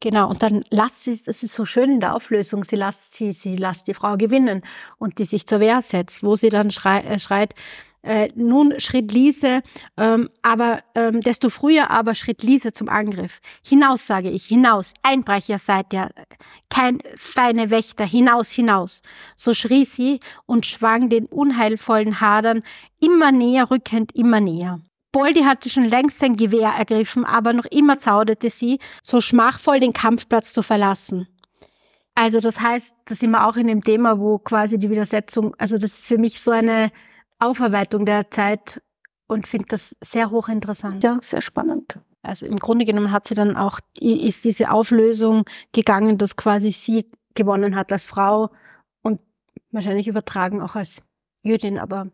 Genau, 0.00 0.28
und 0.28 0.42
dann 0.42 0.64
lasst 0.70 1.04
sie, 1.04 1.20
das 1.24 1.44
ist 1.44 1.54
so 1.54 1.64
schön 1.64 1.92
in 1.92 2.00
der 2.00 2.16
Auflösung, 2.16 2.64
sie 2.64 2.74
lasst 2.74 3.14
sie, 3.14 3.30
sie 3.30 3.54
lasst 3.54 3.86
die 3.86 3.94
Frau 3.94 4.16
gewinnen 4.16 4.62
und 4.98 5.20
die 5.20 5.24
sich 5.24 5.46
zur 5.46 5.60
Wehr 5.60 5.80
setzt, 5.80 6.24
wo 6.24 6.34
sie 6.34 6.48
dann 6.48 6.70
äh, 6.70 7.18
schreit, 7.20 7.54
äh, 8.02 8.30
nun 8.34 8.78
schritt 8.78 9.12
Lise, 9.12 9.62
ähm, 9.96 10.28
aber 10.42 10.82
ähm, 10.94 11.20
desto 11.20 11.50
früher 11.50 11.90
aber 11.90 12.14
schritt 12.14 12.42
Lise 12.42 12.72
zum 12.72 12.88
Angriff. 12.88 13.40
Hinaus, 13.66 14.06
sage 14.06 14.30
ich, 14.30 14.46
hinaus, 14.46 14.92
Einbrecher 15.02 15.58
seid 15.58 15.92
ihr, 15.92 16.10
kein 16.68 16.98
feine 17.16 17.70
Wächter, 17.70 18.04
hinaus, 18.04 18.50
hinaus. 18.50 19.02
So 19.36 19.54
schrie 19.54 19.84
sie 19.84 20.20
und 20.46 20.66
schwang 20.66 21.08
den 21.08 21.26
unheilvollen 21.26 22.20
Hadern 22.20 22.62
immer 23.00 23.32
näher 23.32 23.70
rückend, 23.70 24.14
immer 24.14 24.40
näher. 24.40 24.80
Boldi 25.12 25.42
hatte 25.42 25.68
schon 25.68 25.84
längst 25.84 26.18
sein 26.18 26.36
Gewehr 26.36 26.70
ergriffen, 26.70 27.24
aber 27.24 27.52
noch 27.52 27.66
immer 27.66 27.98
zauderte 27.98 28.48
sie, 28.48 28.78
so 29.02 29.20
schmachvoll 29.20 29.78
den 29.78 29.92
Kampfplatz 29.92 30.54
zu 30.54 30.62
verlassen. 30.62 31.28
Also 32.14 32.40
das 32.40 32.60
heißt, 32.60 32.94
da 33.04 33.14
sind 33.14 33.30
wir 33.30 33.46
auch 33.46 33.56
in 33.56 33.66
dem 33.66 33.84
Thema, 33.84 34.18
wo 34.18 34.38
quasi 34.38 34.78
die 34.78 34.90
Widersetzung, 34.90 35.54
also 35.58 35.76
das 35.76 35.98
ist 35.98 36.08
für 36.08 36.18
mich 36.18 36.40
so 36.40 36.50
eine 36.50 36.90
Aufarbeitung 37.42 38.06
der 38.06 38.30
Zeit 38.30 38.82
und 39.26 39.46
finde 39.46 39.66
das 39.68 39.96
sehr 40.00 40.30
hochinteressant. 40.30 41.02
Ja, 41.02 41.18
sehr 41.22 41.40
spannend. 41.42 41.98
Also 42.22 42.46
im 42.46 42.58
Grunde 42.58 42.84
genommen 42.84 43.10
hat 43.10 43.26
sie 43.26 43.34
dann 43.34 43.56
auch, 43.56 43.80
ist 43.98 44.44
diese 44.44 44.70
Auflösung 44.70 45.44
gegangen, 45.72 46.18
dass 46.18 46.36
quasi 46.36 46.70
sie 46.70 47.06
gewonnen 47.34 47.74
hat 47.74 47.92
als 47.92 48.06
Frau 48.06 48.50
und 49.02 49.20
wahrscheinlich 49.72 50.06
übertragen 50.06 50.62
auch 50.62 50.76
als 50.76 51.02
Jüdin, 51.42 51.78
aber 51.78 52.08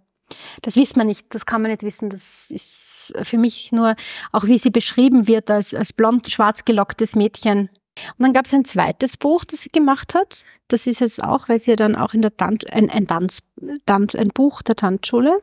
das 0.62 0.76
wissen 0.76 0.98
man 0.98 1.06
nicht, 1.06 1.34
das 1.34 1.46
kann 1.46 1.62
man 1.62 1.70
nicht 1.70 1.82
wissen. 1.82 2.10
Das 2.10 2.50
ist 2.50 3.12
für 3.22 3.38
mich 3.38 3.72
nur, 3.72 3.96
auch 4.32 4.44
wie 4.44 4.58
sie 4.58 4.70
beschrieben 4.70 5.26
wird 5.26 5.50
als, 5.50 5.74
als 5.74 5.92
blond, 5.92 6.30
schwarz 6.30 6.64
gelocktes 6.64 7.16
Mädchen, 7.16 7.70
Und 8.16 8.24
dann 8.24 8.32
gab 8.32 8.46
es 8.46 8.54
ein 8.54 8.64
zweites 8.64 9.16
Buch, 9.16 9.44
das 9.44 9.62
sie 9.62 9.70
gemacht 9.70 10.14
hat. 10.14 10.44
Das 10.68 10.86
ist 10.86 11.00
jetzt 11.00 11.22
auch, 11.22 11.48
weil 11.48 11.60
sie 11.60 11.70
ja 11.70 11.76
dann 11.76 11.96
auch 11.96 12.14
in 12.14 12.22
der 12.22 12.36
Tanz, 12.36 12.64
ein, 12.70 12.90
ein, 12.90 13.06
Tanz, 13.06 13.42
Tanz, 13.86 14.14
ein 14.14 14.28
Buch 14.28 14.62
der 14.62 14.76
Tanzschule. 14.76 15.42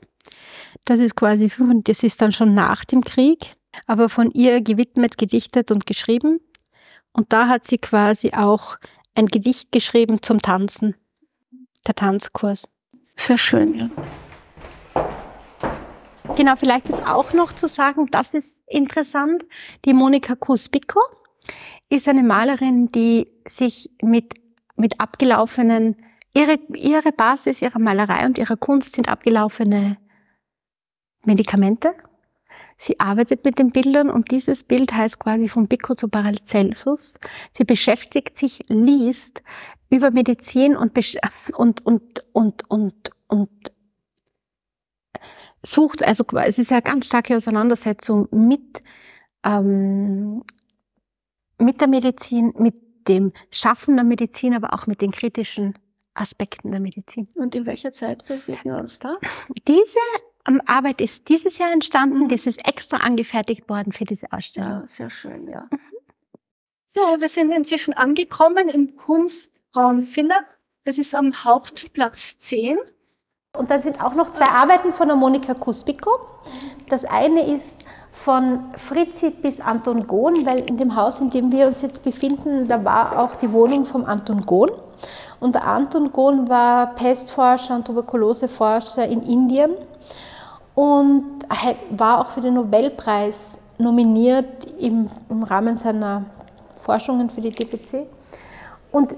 Das 0.86 1.00
ist 1.00 1.16
quasi, 1.16 1.52
das 1.84 2.04
ist 2.04 2.22
dann 2.22 2.32
schon 2.32 2.54
nach 2.54 2.86
dem 2.86 3.04
Krieg, 3.04 3.56
aber 3.88 4.10
von 4.10 4.32
ihr 4.32 4.62
gewidmet, 4.62 5.18
gedichtet 5.18 5.72
und 5.72 5.86
geschrieben. 5.86 6.40
Und 7.14 7.32
da 7.32 7.48
hat 7.48 7.66
sie 7.66 7.78
quasi 7.78 8.32
auch 8.34 8.78
ein 9.16 9.28
Gedicht 9.28 9.72
geschrieben 9.72 10.22
zum 10.22 10.42
Tanzen, 10.42 10.96
der 11.88 11.96
Tanzkurs. 11.96 12.68
Sehr 13.16 13.38
schön, 13.38 13.80
ja. 13.80 13.90
Genau, 16.36 16.56
vielleicht 16.58 16.90
ist 16.90 17.08
auch 17.08 17.32
noch 17.32 17.54
zu 17.54 17.68
sagen, 17.68 18.08
das 18.12 18.34
ist 18.34 18.62
interessant. 18.68 19.46
Die 19.86 19.94
Monika 19.94 20.36
Kuspiko 20.36 21.00
ist 21.90 22.08
eine 22.08 22.24
Malerin, 22.24 22.92
die 22.92 23.28
sich 23.48 23.90
mit, 24.02 24.34
mit 24.76 25.00
abgelaufenen, 25.00 25.96
ihre, 26.34 26.60
ihre 26.74 27.12
Basis 27.12 27.62
ihrer 27.62 27.80
Malerei 27.80 28.26
und 28.26 28.38
ihrer 28.38 28.58
Kunst 28.58 28.96
sind 28.96 29.10
abgelaufene 29.10 29.98
Medikamente. 31.26 31.94
Sie 32.78 33.00
arbeitet 33.00 33.46
mit 33.46 33.58
den 33.58 33.70
Bildern 33.70 34.10
und 34.10 34.32
dieses 34.32 34.64
Bild 34.64 34.94
heißt 34.94 35.20
quasi 35.20 35.48
von 35.48 35.68
Pico 35.68 35.96
zu 35.96 36.08
Paracelsus. 36.10 37.16
Sie 37.54 37.64
beschäftigt 37.64 38.38
sich, 38.38 38.64
liest 38.68 39.44
über 39.90 40.12
Medizin 40.12 40.76
und, 40.76 40.98
und, 41.58 41.86
und, 41.86 42.22
und, 42.34 42.70
und, 42.70 43.12
und 43.28 43.72
sucht, 45.64 46.04
also 46.04 46.24
es 46.44 46.60
ist 46.60 46.72
eine 46.72 46.82
ganz 46.82 47.08
starke 47.08 47.36
Auseinandersetzung 47.36 48.28
mit, 48.32 48.82
ähm, 49.46 50.44
mit 51.58 51.82
der 51.82 51.88
Medizin, 51.88 52.54
mit 52.58 52.76
dem 53.08 53.32
Schaffen 53.52 53.96
der 53.96 54.04
Medizin, 54.04 54.54
aber 54.54 54.74
auch 54.74 54.88
mit 54.88 55.02
den 55.02 55.12
kritischen 55.12 55.78
Aspekten 56.14 56.72
der 56.72 56.80
Medizin. 56.80 57.28
Und 57.36 57.56
in 57.56 57.66
welcher 57.66 57.92
Zeit 57.92 58.26
bewegen 58.28 58.64
wir 58.64 58.78
uns 58.78 59.00
da? 59.00 59.18
Diese 59.68 60.00
ähm, 60.48 60.62
Arbeit 60.66 61.02
ist 61.02 61.30
dieses 61.30 61.58
Jahr 61.58 61.72
entstanden, 61.72 62.24
mhm. 62.24 62.28
das 62.30 62.46
ist 62.46 62.68
extra 62.68 62.98
angefertigt 62.98 63.70
worden 63.70 63.92
für 63.92 64.06
diese 64.06 64.32
Ausstellung. 64.32 64.82
Ja, 64.82 64.88
sehr 64.88 65.10
schön, 65.10 65.48
ja. 65.48 65.68
Mhm. 65.72 65.80
So, 66.88 67.02
wir 67.02 67.28
sind 67.28 67.52
inzwischen 67.52 67.94
angekommen 67.94 68.70
im 68.70 68.96
Kunstraum 68.96 70.06
Finner. 70.06 70.46
Das 70.86 70.98
ist 70.98 71.14
am 71.14 71.44
Hauptplatz 71.44 72.40
10. 72.40 72.78
Und 73.58 73.72
dann 73.72 73.82
sind 73.82 74.04
auch 74.04 74.14
noch 74.14 74.32
zwei 74.32 74.48
Arbeiten 74.48 74.92
von 74.92 75.08
der 75.08 75.18
Monika 75.18 75.54
Kuspiko. 75.54 76.12
Das 76.90 77.06
eine 77.06 77.46
ist 77.46 77.84
von 78.12 78.66
Fritzi 78.78 79.32
bis 79.32 79.60
Anton 79.60 80.08
Gohn, 80.08 80.46
weil 80.46 80.60
in 80.60 80.78
dem 80.78 80.96
Haus, 80.96 81.20
in 81.20 81.30
dem 81.30 81.52
wir 81.52 81.68
uns 81.68 81.82
jetzt 81.82 82.04
befinden, 82.04 82.68
da 82.68 82.84
war 82.84 83.20
auch 83.20 83.36
die 83.36 83.52
Wohnung 83.52 83.86
vom 83.86 84.06
Anton 84.06 84.46
Gohn. 84.46 84.72
Und 85.40 85.56
der 85.56 85.66
Anton 85.66 86.12
Gohn 86.12 86.48
war 86.48 86.96
Pestforscher 86.96 87.76
und 87.76 87.86
Tuberkuloseforscher 87.86 89.06
in 89.08 89.24
Indien 89.24 89.72
und 90.76 91.24
war 91.90 92.22
auch 92.22 92.32
für 92.32 92.42
den 92.42 92.54
Nobelpreis 92.54 93.62
nominiert 93.78 94.66
im, 94.80 95.10
im 95.30 95.44
Rahmen 95.44 95.78
seiner 95.78 96.24
Forschungen 96.80 97.30
für 97.30 97.42
die 97.42 97.52
DPC. 97.52 98.08
Und 98.92 99.16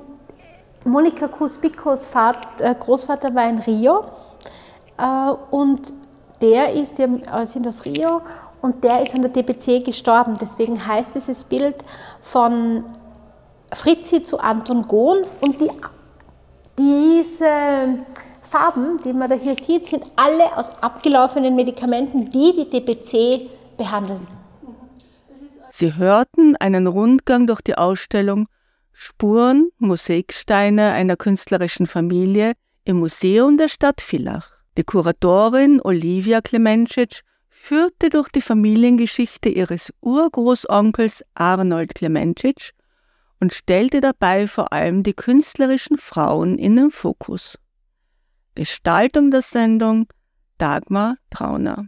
Monika 0.83 1.27
Kuspikos 1.27 2.07
äh, 2.61 2.75
Großvater 2.75 3.35
war 3.35 3.47
in 3.47 3.59
Rio 3.59 4.05
und 5.51 5.93
der 6.41 6.73
ist, 6.73 6.97
die 6.97 7.05
sind 7.45 7.67
aus 7.67 7.85
Rio 7.85 8.21
und 8.61 8.83
der 8.83 9.03
ist 9.03 9.15
an 9.15 9.21
der 9.21 9.31
DPC 9.31 9.83
gestorben. 9.83 10.35
Deswegen 10.39 10.85
heißt 10.85 11.15
dieses 11.15 11.43
Bild 11.43 11.75
von 12.21 12.83
Fritzi 13.73 14.23
zu 14.23 14.39
Anton 14.39 14.87
Gohn 14.87 15.19
und 15.41 15.61
die, 15.61 15.69
diese 16.77 18.05
Farben, 18.41 18.97
die 19.03 19.13
man 19.13 19.29
da 19.29 19.35
hier 19.35 19.55
sieht, 19.55 19.87
sind 19.87 20.05
alle 20.15 20.57
aus 20.57 20.69
abgelaufenen 20.81 21.55
Medikamenten, 21.55 22.31
die 22.31 22.53
die 22.53 22.69
DPC 22.69 23.49
behandeln. 23.77 24.25
Sie 25.69 25.95
hörten 25.95 26.55
einen 26.55 26.87
Rundgang 26.87 27.45
durch 27.45 27.61
die 27.61 27.77
Ausstellung 27.77 28.47
Spuren, 28.93 29.69
Mosaiksteine 29.77 30.91
einer 30.91 31.17
künstlerischen 31.17 31.85
Familie 31.85 32.53
im 32.83 32.99
Museum 32.99 33.57
der 33.57 33.67
Stadt 33.67 34.01
Villach. 34.01 34.56
Die 34.77 34.83
Kuratorin 34.83 35.81
Olivia 35.81 36.39
Klemencic 36.39 37.23
führte 37.49 38.11
durch 38.11 38.29
die 38.29 38.41
Familiengeschichte 38.41 39.49
ihres 39.49 39.91
Urgroßonkels 40.01 41.23
Arnold 41.33 41.95
Klemencic 41.95 42.73
und 43.39 43.53
stellte 43.53 44.01
dabei 44.01 44.45
vor 44.47 44.71
allem 44.71 45.01
die 45.01 45.15
künstlerischen 45.15 45.97
Frauen 45.97 46.59
in 46.59 46.75
den 46.75 46.91
Fokus. 46.91 47.57
Gestaltung 48.53 49.31
der 49.31 49.41
Sendung 49.41 50.09
Dagmar 50.59 51.15
Trauner. 51.31 51.87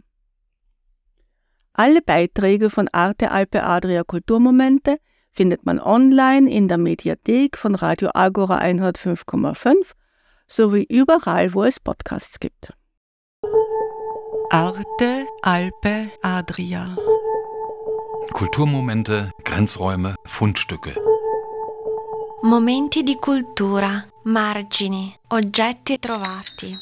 Alle 1.72 2.02
Beiträge 2.02 2.70
von 2.70 2.88
Arte 2.88 3.30
Alpe 3.30 3.62
Adria 3.62 4.02
Kulturmomente 4.02 4.98
findet 5.30 5.64
man 5.64 5.78
online 5.78 6.50
in 6.50 6.66
der 6.66 6.78
Mediathek 6.78 7.56
von 7.56 7.76
Radio 7.76 8.10
Agora 8.14 8.58
105,5 8.58 9.92
sowie 10.48 10.86
überall, 10.88 11.54
wo 11.54 11.62
es 11.62 11.78
Podcasts 11.78 12.40
gibt. 12.40 12.74
Arte 14.52 15.26
Alpe 15.42 16.18
Adria 16.22 16.96
Kulturmomente, 18.32 19.30
Grenzräume, 19.44 20.14
Fundstücke. 20.24 20.92
Momenti 22.42 23.04
di 23.04 23.14
cultura, 23.14 24.04
margini, 24.24 25.16
oggetti 25.28 26.00
trovati. 26.00 26.74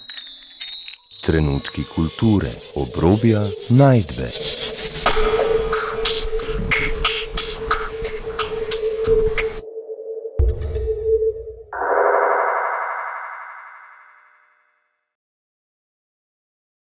Trenutki 1.21 1.85
kulture, 1.85 2.59
obrobja, 2.73 3.47
najdbe. 3.69 4.31